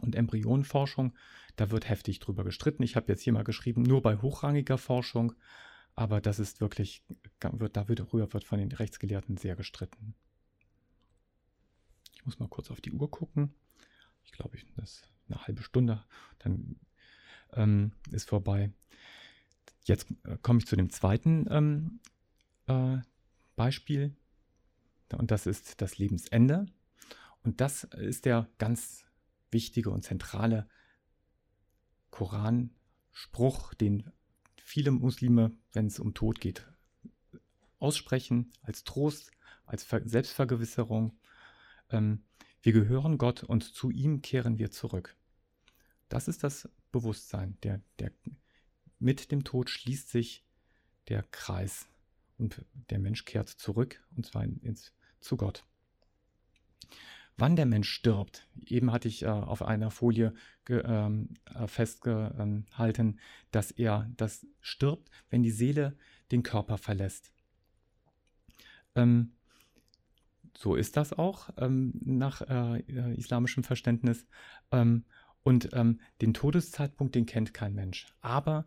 [0.00, 1.14] Und Embryonenforschung,
[1.56, 2.82] da wird heftig drüber gestritten.
[2.82, 5.32] Ich habe jetzt hier mal geschrieben, nur bei hochrangiger Forschung,
[5.94, 7.02] aber das ist wirklich,
[7.40, 10.14] wird, da wird, darüber wird von den Rechtsgelehrten sehr gestritten.
[12.14, 13.54] Ich muss mal kurz auf die Uhr gucken.
[14.24, 16.04] Ich glaube, das ist eine halbe Stunde,
[16.38, 16.76] dann
[17.54, 18.72] ähm, ist vorbei.
[19.90, 22.00] Jetzt äh, komme ich zu dem zweiten ähm,
[22.68, 22.98] äh,
[23.56, 24.14] Beispiel.
[25.12, 26.66] Und das ist das Lebensende.
[27.42, 29.04] Und das ist der ganz
[29.50, 30.68] wichtige und zentrale
[32.12, 34.12] Koranspruch, den
[34.62, 36.68] viele Muslime, wenn es um Tod geht,
[37.80, 39.32] aussprechen, als Trost,
[39.66, 41.18] als Ver Selbstvergewisserung.
[41.88, 42.22] Ähm,
[42.62, 45.16] wir gehören Gott und zu ihm kehren wir zurück.
[46.08, 47.58] Das ist das Bewusstsein.
[47.64, 48.12] Der, der,
[49.00, 50.44] mit dem Tod schließt sich
[51.08, 51.88] der Kreis
[52.38, 55.64] und der Mensch kehrt zurück und zwar ins, zu Gott.
[57.36, 60.34] Wann der Mensch stirbt, eben hatte ich äh, auf einer Folie
[60.68, 63.18] ähm, äh, festgehalten,
[63.50, 65.96] dass er das stirbt, wenn die Seele
[66.30, 67.32] den Körper verlässt.
[68.94, 69.32] Ähm,
[70.54, 74.26] so ist das auch ähm, nach äh, äh islamischem Verständnis.
[74.70, 75.04] Ähm,
[75.42, 78.14] und ähm, den Todeszeitpunkt, den kennt kein Mensch.
[78.20, 78.66] Aber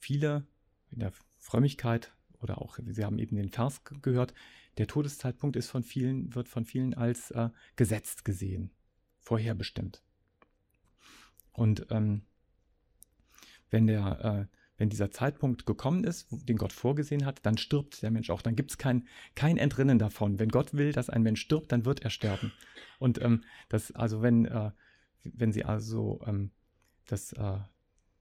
[0.00, 0.46] viele
[0.90, 4.34] in der Frömmigkeit oder auch, Sie haben eben den Vers gehört,
[4.78, 8.70] der Todeszeitpunkt ist von vielen, wird von vielen als äh, gesetzt gesehen,
[9.18, 10.02] vorherbestimmt.
[11.52, 12.22] Und ähm,
[13.70, 18.10] wenn der, äh, wenn dieser Zeitpunkt gekommen ist, den Gott vorgesehen hat, dann stirbt der
[18.10, 18.40] Mensch auch.
[18.40, 20.38] Dann gibt es kein, kein Entrinnen davon.
[20.38, 22.52] Wenn Gott will, dass ein Mensch stirbt, dann wird er sterben.
[22.98, 24.70] Und ähm, das, also wenn, äh,
[25.24, 26.50] wenn Sie also ähm,
[27.06, 27.58] das, äh,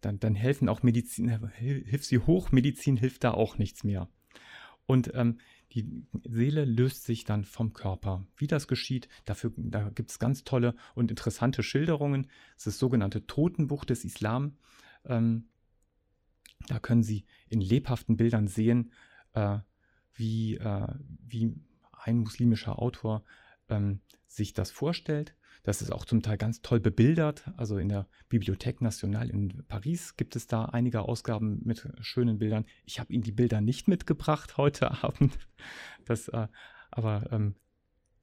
[0.01, 4.09] dann, dann helfen auch Medizin, hilft sie Hochmedizin, hilft da auch nichts mehr.
[4.85, 5.39] Und ähm,
[5.73, 8.25] die Seele löst sich dann vom Körper.
[8.35, 12.23] Wie das geschieht, dafür, da gibt es ganz tolle und interessante Schilderungen.
[12.55, 14.57] Das ist das sogenannte Totenbuch des Islam.
[15.05, 15.49] Ähm,
[16.67, 18.91] da können Sie in lebhaften Bildern sehen,
[19.33, 19.59] äh,
[20.13, 20.88] wie, äh,
[21.27, 21.53] wie
[21.91, 23.23] ein muslimischer Autor
[23.69, 25.35] ähm, sich das vorstellt.
[25.63, 27.43] Das ist auch zum Teil ganz toll bebildert.
[27.58, 32.65] Also in der Bibliothèque Nationale in Paris gibt es da einige Ausgaben mit schönen Bildern.
[32.86, 35.38] Ich habe Ihnen die Bilder nicht mitgebracht heute Abend,
[36.06, 36.48] das, äh,
[36.91, 37.56] aber ähm,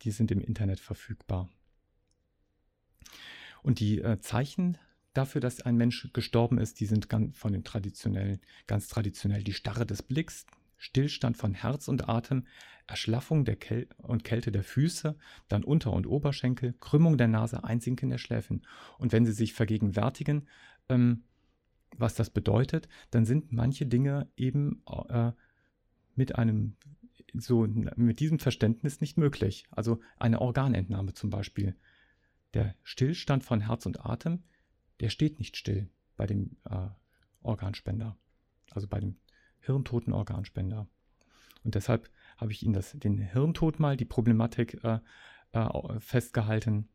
[0.02, 1.48] die sind im Internet verfügbar.
[3.62, 4.78] Und die äh, Zeichen
[5.12, 9.54] dafür, dass ein Mensch gestorben ist, die sind ganz von den traditionellen, ganz traditionell die
[9.54, 12.46] Starre des Blicks, Stillstand von Herz und Atem,
[12.86, 15.16] Erschlaffung der Käl und Kälte der Füße,
[15.48, 18.62] dann Unter- und Oberschenkel, Krümmung der Nase, Einsinken der Schläfen.
[18.98, 20.46] Und wenn Sie sich vergegenwärtigen,
[20.88, 21.24] ähm,
[21.96, 25.32] was das bedeutet, dann sind manche Dinge eben äh,
[26.14, 26.76] mit einem
[27.34, 29.66] so mit diesem Verständnis nicht möglich.
[29.70, 31.76] Also eine Organentnahme zum Beispiel.
[32.54, 34.44] Der Stillstand von Herz und Atem,
[35.00, 36.88] der steht nicht still bei dem äh,
[37.42, 38.16] Organspender,
[38.70, 39.16] also bei dem
[39.66, 40.88] hirntoten Organspender.
[41.64, 45.00] Und deshalb habe ich Ihnen das, den Hirntod mal, die Problematik äh,
[45.52, 46.88] äh, festgehalten.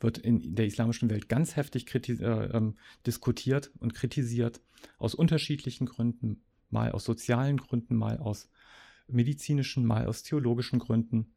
[0.00, 4.62] Wird in der islamischen Welt ganz heftig äh, ähm, diskutiert und kritisiert,
[4.98, 8.48] aus unterschiedlichen Gründen, mal aus sozialen Gründen, mal aus
[9.06, 11.34] medizinischen, mal aus theologischen Gründen.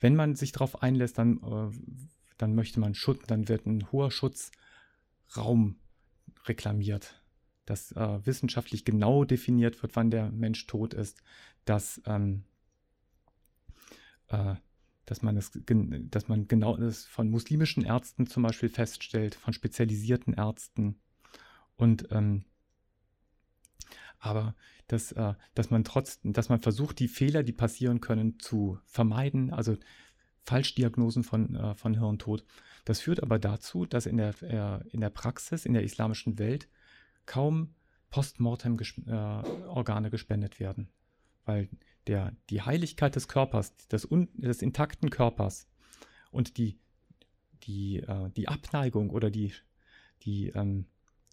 [0.00, 1.70] Wenn man sich darauf einlässt, dann, äh,
[2.38, 5.76] dann möchte man Schutz, dann wird ein hoher Schutzraum
[6.46, 7.21] reklamiert
[7.64, 11.22] dass äh, wissenschaftlich genau definiert wird, wann der Mensch tot ist,
[11.64, 12.44] dass, ähm,
[14.28, 14.56] äh,
[15.06, 20.34] dass, man das, dass man genau das von muslimischen Ärzten zum Beispiel feststellt, von spezialisierten
[20.34, 21.00] Ärzten.
[21.76, 22.44] Und ähm,
[24.18, 24.54] aber
[24.86, 29.52] dass, äh, dass man trotzdem, dass man versucht, die Fehler, die passieren können, zu vermeiden,
[29.52, 29.76] also
[30.44, 32.44] Falschdiagnosen von, äh, von Hirntod.
[32.84, 36.68] Das führt aber dazu, dass in der, äh, in der Praxis, in der islamischen Welt,
[37.26, 37.74] kaum
[38.10, 40.88] Postmortem-Organe äh, gespendet werden,
[41.44, 41.68] weil
[42.06, 45.66] der, die Heiligkeit des Körpers, des, des intakten Körpers
[46.30, 46.78] und die,
[47.62, 49.52] die, äh, die Abneigung oder die,
[50.22, 50.86] die, ähm,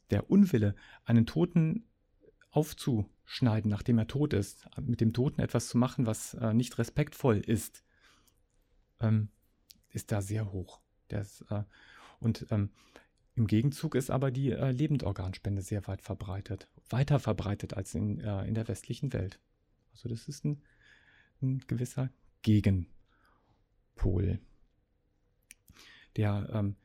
[0.09, 0.75] der Unwille,
[1.05, 1.85] einen Toten
[2.51, 7.37] aufzuschneiden, nachdem er tot ist, mit dem Toten etwas zu machen, was äh, nicht respektvoll
[7.37, 7.83] ist,
[8.99, 9.29] ähm,
[9.89, 10.81] ist da sehr hoch.
[11.09, 11.63] Das, äh,
[12.19, 12.71] und ähm,
[13.39, 18.45] im Gegenzug ist aber die äh, Lebendorganspende sehr weit verbreitet, weiter verbreitet als in, äh,
[18.45, 19.39] in der westlichen Welt.
[19.91, 20.61] Also das ist ein,
[21.41, 22.09] ein gewisser
[22.41, 22.89] Gegenpol.
[26.17, 26.75] Der, ähm,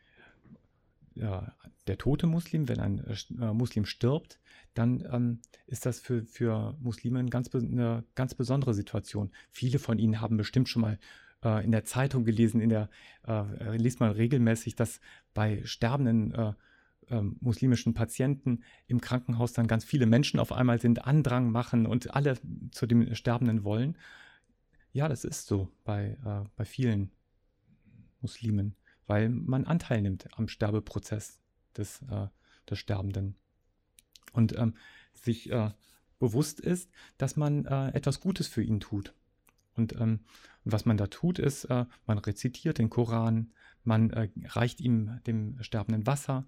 [1.16, 1.56] ja,
[1.88, 4.38] der tote Muslim, wenn ein äh, Muslim stirbt,
[4.74, 9.32] dann ähm, ist das für, für Muslime eine ganz, eine ganz besondere Situation.
[9.50, 11.00] Viele von ihnen haben bestimmt schon mal
[11.44, 12.88] äh, in der Zeitung gelesen, in der
[13.26, 15.00] äh, liest man regelmäßig, dass
[15.34, 16.52] bei sterbenden äh,
[17.10, 22.14] ähm, muslimischen Patienten im Krankenhaus dann ganz viele Menschen auf einmal sind, Andrang machen und
[22.14, 22.38] alle
[22.70, 23.98] zu dem Sterbenden wollen.
[24.92, 27.10] Ja, das ist so bei, äh, bei vielen
[28.20, 28.74] Muslimen,
[29.06, 31.40] weil man Anteil nimmt am Sterbeprozess
[31.76, 32.28] des, äh,
[32.70, 33.36] des Sterbenden.
[34.32, 34.74] Und ähm,
[35.12, 35.52] sich
[36.18, 39.14] bewusst ist, dass man etwas Gutes für ihn tut.
[39.76, 40.20] Und ähm,
[40.64, 45.62] was man da tut, ist, äh, man rezitiert den Koran, man äh, reicht ihm dem
[45.62, 46.46] Sterbenden Wasser,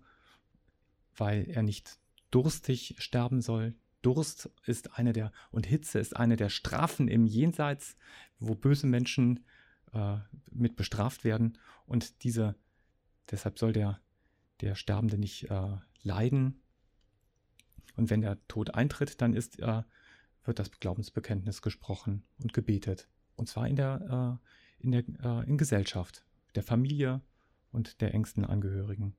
[1.16, 1.98] weil er nicht
[2.30, 3.74] durstig sterben soll.
[4.02, 7.96] Durst ist eine der, und Hitze ist eine der Strafen im Jenseits,
[8.38, 9.44] wo böse Menschen
[9.92, 10.18] äh,
[10.50, 11.58] mit bestraft werden.
[11.86, 12.54] Und diese,
[13.30, 14.00] deshalb soll der,
[14.60, 16.62] der Sterbende nicht äh, leiden.
[17.96, 19.82] Und wenn der Tod eintritt, dann ist, äh,
[20.44, 23.08] wird das Glaubensbekenntnis gesprochen und gebetet.
[23.37, 24.40] Und zwar in der,
[24.81, 27.20] äh, in der äh, in Gesellschaft, der Familie
[27.70, 29.14] und der engsten Angehörigen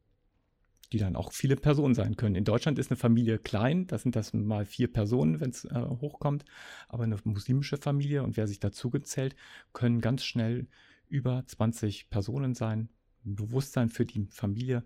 [0.92, 2.36] die dann auch viele Personen sein können.
[2.36, 5.82] In Deutschland ist eine Familie klein, das sind das mal vier Personen, wenn es äh,
[5.82, 6.46] hochkommt,
[6.88, 9.36] aber eine muslimische Familie und wer sich dazu gezählt,
[9.74, 10.68] können ganz schnell
[11.10, 12.90] über 20 Personen sein.
[13.26, 14.86] Ein Bewusstsein für die Familie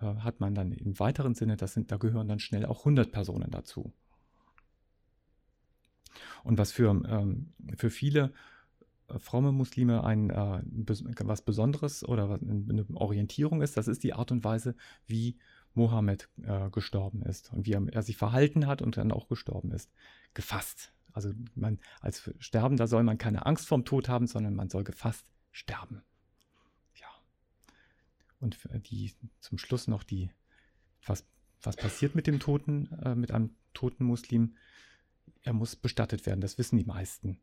[0.00, 3.12] äh, hat man dann im weiteren Sinne, das sind, da gehören dann schnell auch 100
[3.12, 3.92] Personen dazu.
[6.44, 8.32] Und was für, ähm, für viele
[9.18, 10.62] fromme Muslime ein äh,
[11.24, 14.74] was Besonderes oder eine Orientierung ist, das ist die Art und Weise,
[15.06, 15.36] wie
[15.74, 19.72] Mohammed äh, gestorben ist und wie er, er, sich verhalten hat und dann auch gestorben
[19.72, 19.90] ist.
[20.34, 20.92] Gefasst.
[21.12, 25.26] Also man als Sterbender soll man keine Angst vorm Tod haben, sondern man soll gefasst
[25.50, 26.02] sterben.
[26.94, 27.08] Ja.
[28.40, 30.30] Und die zum Schluss noch die,
[31.06, 31.26] was,
[31.62, 34.56] was passiert mit dem Toten, äh, mit einem toten Muslim?
[35.42, 37.40] Er muss bestattet werden, das wissen die meisten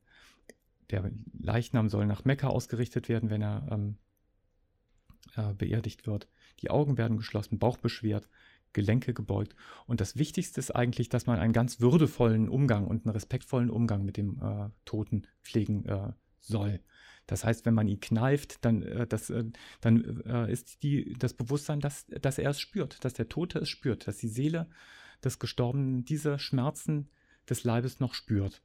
[0.91, 3.97] der Leichnam soll nach Mekka ausgerichtet werden, wenn er ähm,
[5.35, 6.27] äh, beerdigt wird.
[6.61, 8.29] Die Augen werden geschlossen, Bauch beschwert,
[8.73, 9.55] Gelenke gebeugt.
[9.85, 14.03] Und das Wichtigste ist eigentlich, dass man einen ganz würdevollen Umgang und einen respektvollen Umgang
[14.03, 16.79] mit dem äh, Toten pflegen äh, soll.
[17.25, 19.45] Das heißt, wenn man ihn kneift, dann, äh, das, äh,
[19.81, 23.69] dann äh, ist die, das Bewusstsein, dass, dass er es spürt, dass der Tote es
[23.69, 24.69] spürt, dass die Seele
[25.23, 27.09] des Gestorbenen diese Schmerzen
[27.49, 28.61] des Leibes noch spürt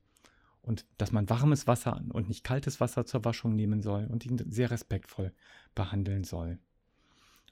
[0.63, 4.43] und dass man warmes Wasser und nicht kaltes Wasser zur Waschung nehmen soll und ihn
[4.51, 5.33] sehr respektvoll
[5.75, 6.59] behandeln soll.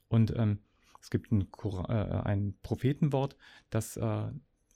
[0.09, 0.59] Und ähm,
[1.01, 1.49] es gibt ein,
[1.89, 3.37] äh, ein Prophetenwort,
[3.71, 4.29] das äh,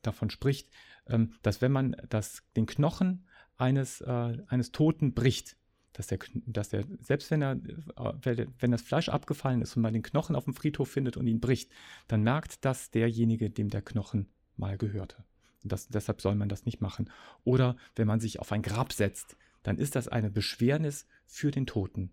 [0.03, 0.69] davon spricht,
[1.07, 5.57] ähm, dass wenn man das, den Knochen eines, äh, eines Toten bricht,
[5.93, 9.95] dass der, dass der, selbst wenn, er, äh, wenn das Fleisch abgefallen ist und man
[9.95, 11.73] den Knochen auf dem Friedhof findet und ihn bricht,
[12.07, 15.25] dann merkt das derjenige, dem der Knochen mal gehörte.
[15.69, 17.11] Das, deshalb soll man das nicht machen.
[17.45, 21.67] Oder wenn man sich auf ein Grab setzt, dann ist das eine Beschwernis für den
[21.67, 22.13] Toten.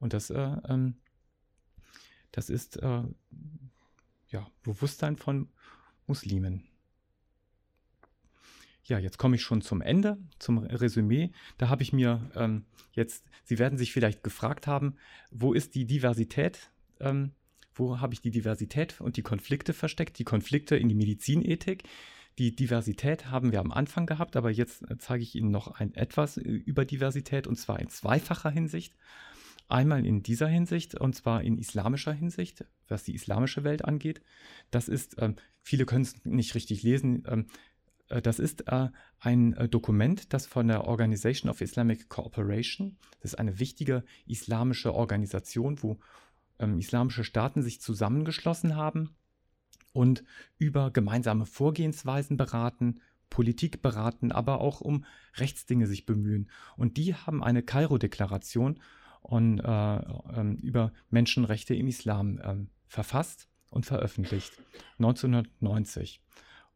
[0.00, 0.96] Und das, äh, ähm,
[2.32, 3.02] das ist äh,
[4.30, 5.48] ja, Bewusstsein von
[6.06, 6.64] Muslimen.
[8.84, 11.30] Ja, jetzt komme ich schon zum Ende, zum Resümee.
[11.58, 14.96] Da habe ich mir ähm, jetzt, Sie werden sich vielleicht gefragt haben,
[15.30, 16.70] wo ist die Diversität?
[17.00, 17.32] Ähm,
[17.74, 20.18] wo habe ich die Diversität und die Konflikte versteckt?
[20.18, 21.84] Die Konflikte in die Medizinethik,
[22.38, 25.94] die Diversität haben wir am Anfang gehabt, aber jetzt äh, zeige ich Ihnen noch ein
[25.94, 28.94] etwas äh, über Diversität und zwar in zweifacher Hinsicht.
[29.68, 34.22] Einmal in dieser Hinsicht und zwar in islamischer Hinsicht, was die islamische Welt angeht.
[34.70, 37.46] Das ist, ähm, viele können es nicht richtig lesen, ähm,
[38.08, 38.64] äh, das ist
[39.20, 45.82] ein Dokument, das von der Organization of Islamic Cooperation, das ist eine wichtige islamische Organisation,
[45.82, 45.98] wo
[46.60, 49.17] ähm, islamische Staaten sich zusammengeschlossen haben
[49.98, 50.22] und
[50.58, 56.48] über gemeinsame Vorgehensweisen beraten, Politik beraten, aber auch um Rechtsdinge sich bemühen.
[56.76, 58.78] Und die haben eine Kairo-Deklaration
[59.28, 62.54] äh, äh, über Menschenrechte im Islam äh,
[62.86, 64.52] verfasst und veröffentlicht,
[64.98, 66.22] 1990.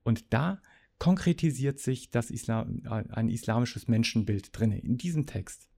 [0.02, 0.60] Und da
[0.98, 5.68] konkretisiert sich das Islam, äh, ein islamisches Menschenbild drin, in diesem Text.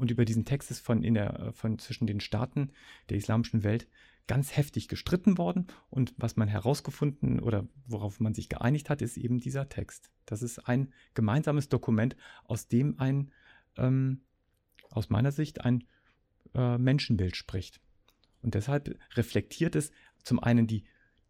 [0.00, 2.70] Und über diesen Text ist von, in der, von zwischen den Staaten
[3.10, 3.86] der islamischen Welt
[4.26, 5.66] ganz heftig gestritten worden.
[5.90, 10.10] Und was man herausgefunden oder worauf man sich geeinigt hat, ist eben dieser Text.
[10.24, 13.30] Das ist ein gemeinsames Dokument, aus dem ein,
[13.76, 14.22] ähm,
[14.88, 15.84] aus meiner Sicht, ein
[16.54, 17.82] äh, Menschenbild spricht.
[18.40, 19.92] Und deshalb reflektiert es
[20.24, 20.84] zum einen die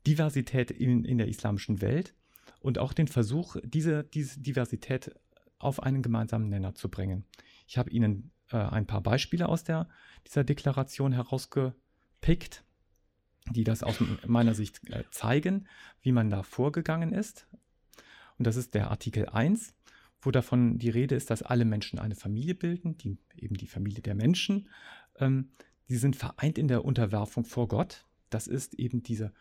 [0.07, 2.15] Diversität in, in der islamischen Welt
[2.61, 5.11] und auch den Versuch, diese, diese Diversität
[5.59, 7.25] auf einen gemeinsamen Nenner zu bringen.
[7.67, 9.89] Ich habe Ihnen äh, ein paar Beispiele aus der,
[10.27, 12.65] dieser Deklaration herausgepickt
[13.49, 15.67] die das aus meiner Sicht äh, zeigen,
[16.03, 17.47] wie man da vorgegangen ist.
[18.39, 19.75] Und das ist der Artikel 1,
[20.21, 24.03] wo davon die Rede ist, dass alle Menschen eine Familie bilden, die, eben die Familie
[24.03, 24.69] der Menschen.
[25.17, 25.51] Ähm,
[25.89, 28.07] die sind vereint in der Unterwerfung vor Gott.
[28.31, 29.33] Das ist eben diese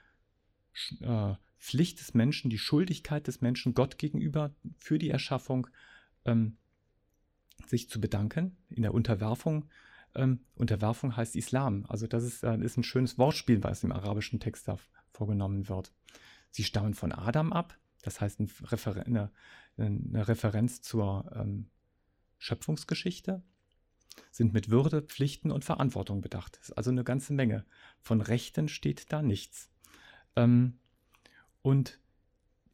[1.01, 5.68] äh, Pflicht des Menschen, die Schuldigkeit des Menschen Gott gegenüber für die Erschaffung,
[6.26, 6.57] ähm,
[7.68, 9.66] sich zu bedanken in der Unterwerfung
[10.16, 11.86] ähm, Unterwerfung heißt Islam.
[11.88, 14.78] Also das ist, äh, ist ein schönes Wortspiel, was im arabischen Text da
[15.12, 15.93] vorgenommen wird.
[16.51, 19.32] Sie stammen von Adam ab, das heißt ein Referen eine,
[19.78, 21.70] eine, Referenz zur ähm,
[22.38, 23.43] Schöpfungsgeschichte,
[24.32, 26.57] sind mit Würde, Pflichten und Verantwortung bedacht.
[26.57, 27.66] Das ist also eine ganze Menge.
[28.01, 29.70] Von Rechten steht da nichts.
[30.36, 30.80] Ähm,
[31.62, 31.99] und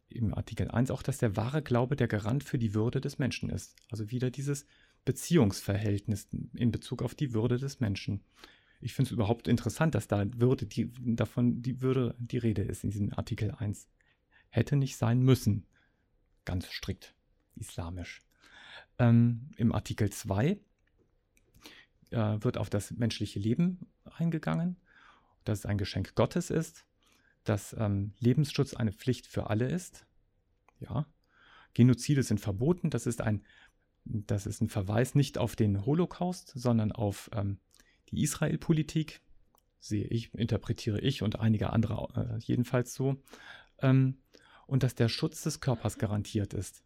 [0.08, 3.50] im Artikel 1 auch, dass der wahre Glaube der Garant für die Würde des Menschen
[3.50, 3.76] ist.
[3.90, 4.66] Also wieder dieses
[5.04, 8.22] Beziehungsverhältnis in Bezug auf die Würde des Menschen.
[8.80, 12.84] Ich finde es überhaupt interessant, dass da Würde, die, davon die Würde die Rede ist
[12.84, 13.88] in diesem Artikel 1.
[14.50, 15.66] Hätte nicht sein müssen.
[16.44, 17.14] Ganz strikt
[17.56, 18.22] islamisch.
[18.98, 20.58] Ähm, Im Artikel 2
[22.10, 24.76] äh, wird auf das menschliche Leben eingegangen,
[25.44, 26.84] dass es ein Geschenk Gottes ist,
[27.48, 30.06] dass ähm, Lebensschutz eine Pflicht für alle ist.
[30.78, 31.06] Ja.
[31.74, 32.90] Genozide sind verboten.
[32.90, 33.44] Das ist ein,
[34.04, 37.58] das ist ein Verweis nicht auf den Holocaust, sondern auf ähm,
[38.10, 39.20] die Israel-Politik.
[39.78, 43.22] Sehe ich, interpretiere ich und einige andere äh, jedenfalls so.
[43.80, 44.18] Ähm,
[44.66, 46.82] und dass der Schutz des Körpers garantiert ist.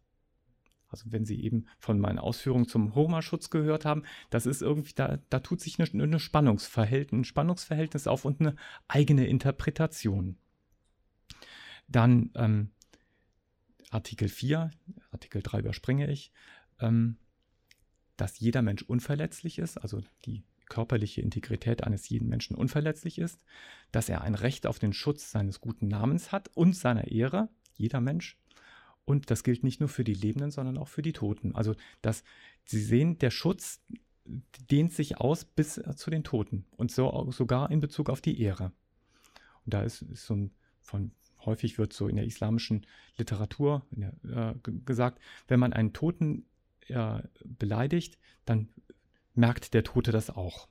[0.91, 5.19] Also wenn Sie eben von meinen Ausführungen zum Homa-Schutz gehört haben, das ist irgendwie, da,
[5.29, 8.55] da tut sich eine, eine Spannungsverhältnis, ein Spannungsverhältnis auf und eine
[8.87, 10.37] eigene Interpretation.
[11.91, 12.69] Dann ähm,
[13.89, 14.71] Artikel 4,
[15.11, 16.31] Artikel 3 überspringe ich,
[16.79, 17.17] ähm,
[18.17, 23.43] dass jeder Mensch unverletzlich ist, also die körperliche Integrität eines jeden Menschen unverletzlich ist,
[23.91, 27.99] dass er ein Recht auf den Schutz seines guten Namens hat und seiner Ehre, jeder
[27.99, 28.37] Mensch,
[29.03, 31.55] und das gilt nicht nur für die Lebenden, sondern auch für die Toten.
[31.55, 32.23] Also dass
[32.63, 33.81] Sie sehen, der Schutz
[34.69, 38.39] dehnt sich aus bis äh, zu den Toten und so, sogar in Bezug auf die
[38.39, 38.71] Ehre.
[39.65, 41.11] Und da ist, ist so ein, von,
[41.45, 42.85] häufig wird so in der islamischen
[43.17, 46.45] Literatur der, äh, gesagt, wenn man einen Toten
[46.87, 48.69] äh, beleidigt, dann
[49.33, 50.67] merkt der Tote das auch.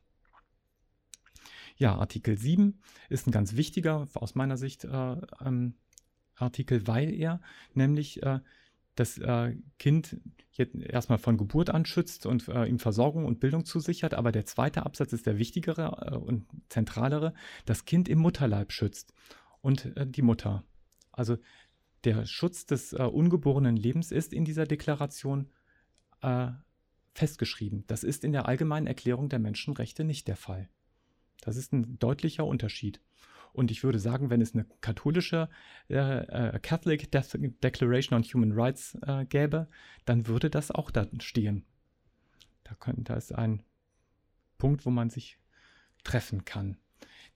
[1.76, 5.74] Ja, Artikel 7 ist ein ganz wichtiger, aus meiner Sicht, äh, ähm,
[6.34, 7.40] Artikel, weil er
[7.74, 8.40] nämlich äh,
[8.96, 10.20] das äh, Kind
[10.52, 14.14] jetzt erstmal von Geburt an schützt und äh, ihm Versorgung und Bildung zusichert.
[14.14, 19.14] Aber der zweite Absatz ist der wichtigere äh, und zentralere, das Kind im Mutterleib schützt
[19.60, 20.64] und äh, die Mutter.
[21.12, 21.38] Also
[22.04, 25.50] der Schutz des äh, ungeborenen Lebens ist in dieser Deklaration
[27.14, 27.84] festgeschrieben.
[27.86, 30.68] Das ist in der allgemeinen Erklärung der Menschenrechte nicht der Fall.
[31.40, 33.00] Das ist ein deutlicher Unterschied.
[33.52, 35.48] Und ich würde sagen, wenn es eine katholische
[35.88, 37.22] äh, äh, Catholic De
[37.62, 39.68] Declaration on Human Rights äh, gäbe,
[40.04, 41.64] dann würde das auch da stehen.
[42.64, 43.62] Da, können, da ist ein
[44.58, 45.38] Punkt, wo man sich
[46.04, 46.76] treffen kann.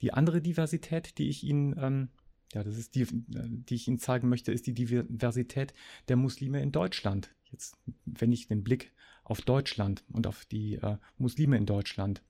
[0.01, 2.09] Die andere Diversität, die ich Ihnen, ähm,
[2.53, 5.74] ja, das ist die, äh, die ich Ihnen zeigen möchte, ist die Diversität
[6.09, 7.34] der Muslime in Deutschland.
[7.51, 8.92] Jetzt, wenn ich den Blick
[9.22, 12.22] auf Deutschland und auf die äh, Muslime in Deutschland,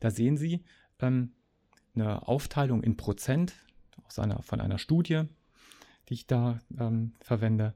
[0.00, 0.64] da sehen Sie,
[1.00, 1.32] ähm,
[1.94, 3.54] eine Aufteilung in Prozent
[4.06, 5.22] aus einer, von einer Studie,
[6.08, 7.74] die ich da ähm, verwende.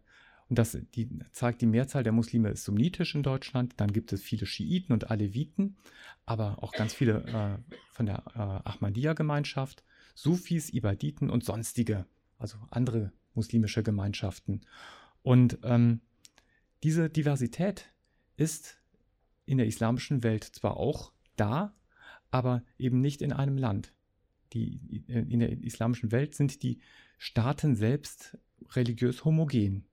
[0.49, 3.75] Und das die, zeigt, die Mehrzahl der Muslime ist sunnitisch in Deutschland.
[3.77, 5.77] Dann gibt es viele Schiiten und Aleviten,
[6.25, 9.83] aber auch ganz viele äh, von der äh, Ahmadiyya-Gemeinschaft,
[10.15, 12.07] Sufis, Ibaditen und sonstige,
[12.39, 14.61] also andere muslimische Gemeinschaften.
[15.25, 16.01] Und ähm,
[16.85, 17.93] diese Diversität
[18.37, 18.79] ist
[19.47, 21.75] in der islamischen Welt zwar auch da,
[22.31, 23.93] aber eben nicht in einem Land
[24.53, 26.79] die, in der islamischen Welt sind die
[27.19, 28.39] Staaten selbst
[28.77, 29.87] religiös homogen.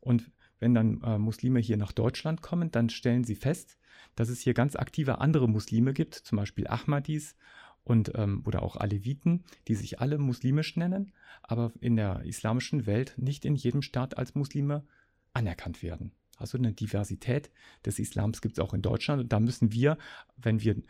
[0.00, 3.78] Und wenn dann äh, Muslime hier nach Deutschland kommen, dann stellen sie fest,
[4.14, 7.36] dass es hier ganz aktive andere Muslime gibt, zum Beispiel Ahmadis
[7.84, 13.14] und, ähm, oder auch Aleviten, die sich alle muslimisch nennen, aber in der islamischen Welt
[13.16, 14.84] nicht in jedem Staat als Muslime
[15.32, 16.12] anerkannt werden.
[16.36, 17.50] Also eine Diversität
[17.84, 19.98] des Islams gibt es auch in Deutschland und da müssen wir,
[20.36, 20.82] wenn wir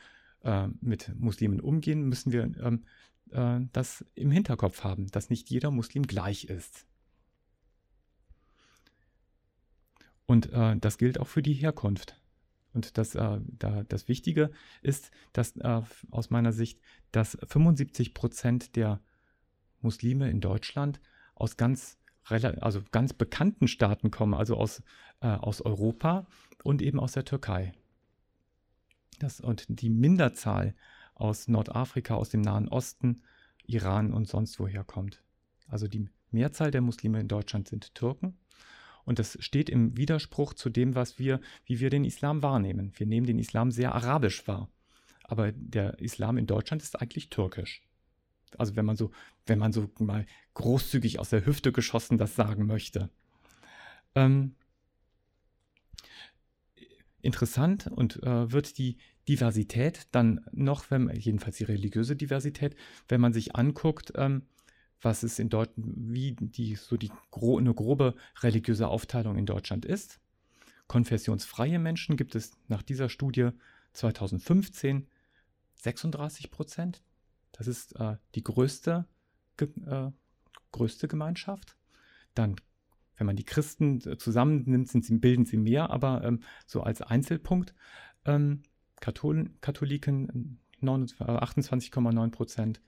[0.42, 2.84] äh, mit Muslimen umgehen, müssen wir ähm,
[3.30, 6.86] äh, das im Hinterkopf haben, dass nicht jeder Muslim gleich ist.
[10.26, 12.20] Und äh, das gilt auch für die Herkunft.
[12.72, 14.50] Und das, äh, da, das Wichtige
[14.82, 19.00] ist, dass äh, aus meiner Sicht, dass 75 Prozent der
[19.80, 21.00] Muslime in Deutschland
[21.34, 24.82] aus ganz, also ganz bekannten Staaten kommen, also aus,
[25.20, 26.26] äh, aus Europa
[26.64, 27.72] und eben aus der Türkei.
[29.20, 30.74] Das, und die Minderzahl
[31.14, 33.22] aus Nordafrika, aus dem Nahen Osten,
[33.64, 35.22] Iran und sonst woher kommt.
[35.66, 38.36] Also die Mehrzahl der Muslime in Deutschland sind Türken.
[39.06, 42.92] Und das steht im Widerspruch zu dem, was wir, wie wir den Islam wahrnehmen.
[42.96, 44.68] Wir nehmen den Islam sehr arabisch wahr.
[45.24, 47.82] Aber der Islam in Deutschland ist eigentlich türkisch.
[48.58, 49.12] Also wenn man so,
[49.46, 53.08] wenn man so mal großzügig aus der Hüfte geschossen das sagen möchte.
[54.14, 54.56] Ähm,
[57.22, 58.98] interessant und äh, wird die
[59.28, 62.76] Diversität dann noch, wenn jedenfalls die religiöse Diversität,
[63.08, 64.42] wenn man sich anguckt, ähm,
[65.00, 69.84] was es in Deutschland, wie die so die gro eine grobe religiöse Aufteilung in Deutschland
[69.84, 70.20] ist.
[70.86, 73.50] Konfessionsfreie Menschen gibt es nach dieser Studie
[73.92, 75.06] 2015
[75.76, 77.02] 36 Prozent.
[77.52, 79.06] Das ist äh, die größte,
[79.56, 80.10] ge äh,
[80.72, 81.76] größte Gemeinschaft.
[82.34, 82.56] dann,
[83.16, 87.74] wenn man die Christen zusammennimmt, sind sie, bilden sie mehr, aber ähm, so als Einzelpunkt.
[88.26, 88.62] Ähm,
[89.00, 92.82] Kathol Katholiken 28,9 Prozent,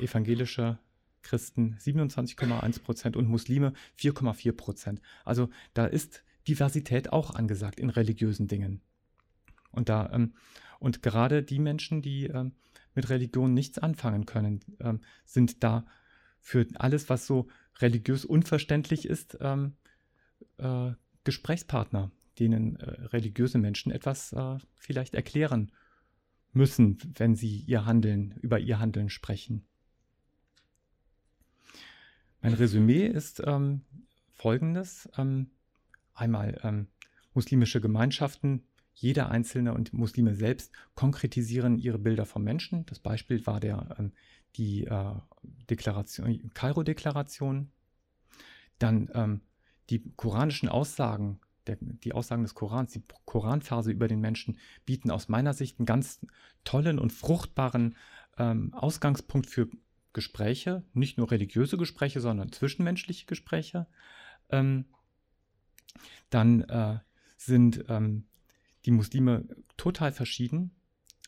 [0.00, 0.78] evangelische
[1.24, 5.00] Christen 27,1 Prozent und Muslime 4,4 Prozent.
[5.24, 8.80] Also da ist Diversität auch angesagt in religiösen Dingen.
[9.72, 10.34] Und da ähm,
[10.78, 12.52] und gerade die Menschen, die ähm,
[12.94, 15.86] mit Religion nichts anfangen können, ähm, sind da
[16.40, 17.48] für alles, was so
[17.80, 19.76] religiös unverständlich ist, ähm,
[20.58, 20.92] äh,
[21.24, 25.72] Gesprächspartner, denen äh, religiöse Menschen etwas äh, vielleicht erklären
[26.52, 29.66] müssen, wenn sie ihr Handeln, über ihr Handeln sprechen.
[32.44, 33.80] Mein Resümee ist ähm,
[34.34, 35.08] folgendes.
[35.16, 35.46] Ähm,
[36.12, 36.88] einmal ähm,
[37.32, 38.64] muslimische Gemeinschaften,
[38.94, 42.84] jeder Einzelne und Muslime selbst konkretisieren ihre Bilder vom Menschen.
[42.84, 44.12] Das Beispiel war der, ähm,
[44.56, 45.14] die äh,
[45.70, 47.70] Deklaration, Kairo-Deklaration.
[48.78, 49.40] Dann ähm,
[49.88, 55.30] die koranischen Aussagen der, die Aussagen des Korans, die Koranverse über den Menschen bieten aus
[55.30, 56.20] meiner Sicht einen ganz
[56.64, 57.96] tollen und fruchtbaren
[58.36, 59.70] ähm, Ausgangspunkt für
[60.14, 63.86] Gespräche, nicht nur religiöse Gespräche, sondern zwischenmenschliche Gespräche.
[64.48, 64.86] Ähm,
[66.30, 66.98] dann äh,
[67.36, 68.24] sind ähm,
[68.86, 69.46] die Muslime
[69.76, 70.70] total verschieden.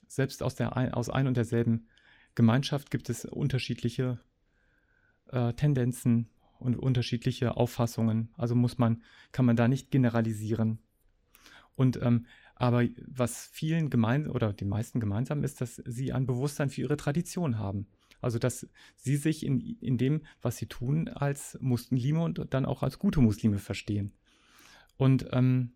[0.08, 1.88] Selbst aus, der, aus ein und derselben
[2.34, 4.18] Gemeinschaft gibt es unterschiedliche
[5.28, 8.30] äh, Tendenzen, und unterschiedliche Auffassungen.
[8.36, 10.78] Also muss man, kann man da nicht generalisieren.
[11.74, 16.70] Und ähm, aber was vielen gemein oder den meisten gemeinsam ist, dass sie ein Bewusstsein
[16.70, 17.86] für ihre Tradition haben.
[18.26, 18.66] Also dass
[18.96, 23.20] sie sich in, in dem, was sie tun, als Muslime und dann auch als gute
[23.20, 24.14] Muslime verstehen.
[24.96, 25.74] Und ähm,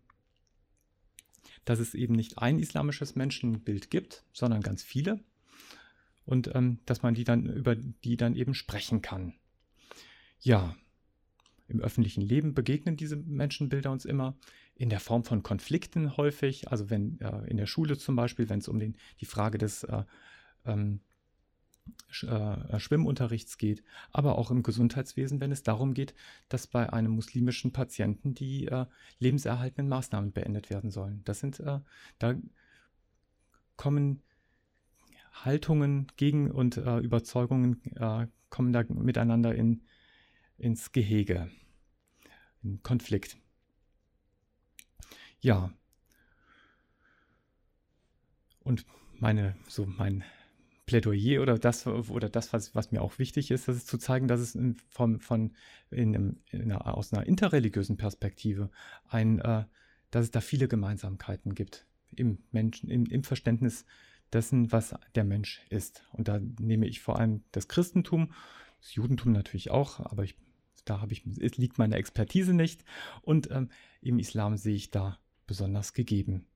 [1.63, 5.23] dass es eben nicht ein islamisches Menschenbild gibt, sondern ganz viele.
[6.25, 9.33] Und ähm, dass man die dann über die dann eben sprechen kann.
[10.41, 10.75] Ja,
[11.69, 14.35] im öffentlichen Leben begegnen diese Menschenbilder uns immer
[14.75, 16.69] in der Form von Konflikten häufig.
[16.69, 19.85] Also wenn äh, in der Schule zum Beispiel, wenn es um den, die Frage des
[19.85, 20.03] äh,
[20.65, 20.99] ähm,
[22.23, 26.13] äh, Schwimmunterrichts geht, aber auch im Gesundheitswesen, wenn es darum geht,
[26.49, 28.85] dass bei einem muslimischen Patienten die äh,
[29.19, 31.21] lebenserhaltenden Maßnahmen beendet werden sollen.
[31.25, 31.79] Das sind, äh,
[32.19, 32.35] da
[33.77, 34.21] kommen
[35.31, 37.81] Haltungen gegen und äh, Überzeugungen
[38.49, 39.81] kommen da miteinander in,
[40.57, 41.49] ins Gehege,
[42.61, 43.37] in Konflikt.
[45.39, 45.71] Ja.
[48.59, 48.85] Und
[49.19, 50.23] meine, so mein
[50.91, 54.27] Plädoyer oder das, oder das was, was mir auch wichtig ist, das ist zu zeigen,
[54.27, 55.53] dass es in, von, von
[55.89, 58.69] in einem, in einer, aus einer interreligiösen Perspektive
[59.07, 59.63] ein, äh,
[60.09, 63.85] dass es da viele Gemeinsamkeiten gibt im Menschen, im, im Verständnis
[64.33, 66.03] dessen, was der Mensch ist.
[66.11, 68.33] Und da nehme ich vor allem das Christentum,
[68.81, 70.35] das Judentum natürlich auch, aber ich
[70.83, 72.83] da habe ich, es liegt meine Expertise nicht.
[73.21, 73.69] Und ähm,
[74.01, 76.47] im Islam sehe ich da besonders gegeben.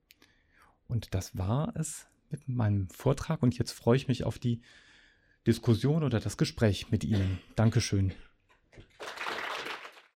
[0.88, 4.62] Und das war es mit meinem Vortrag und jetzt freue ich mich auf die
[5.48, 7.40] Diskussion oder das Gespräch mit Ihnen.
[7.56, 8.12] Dankeschön.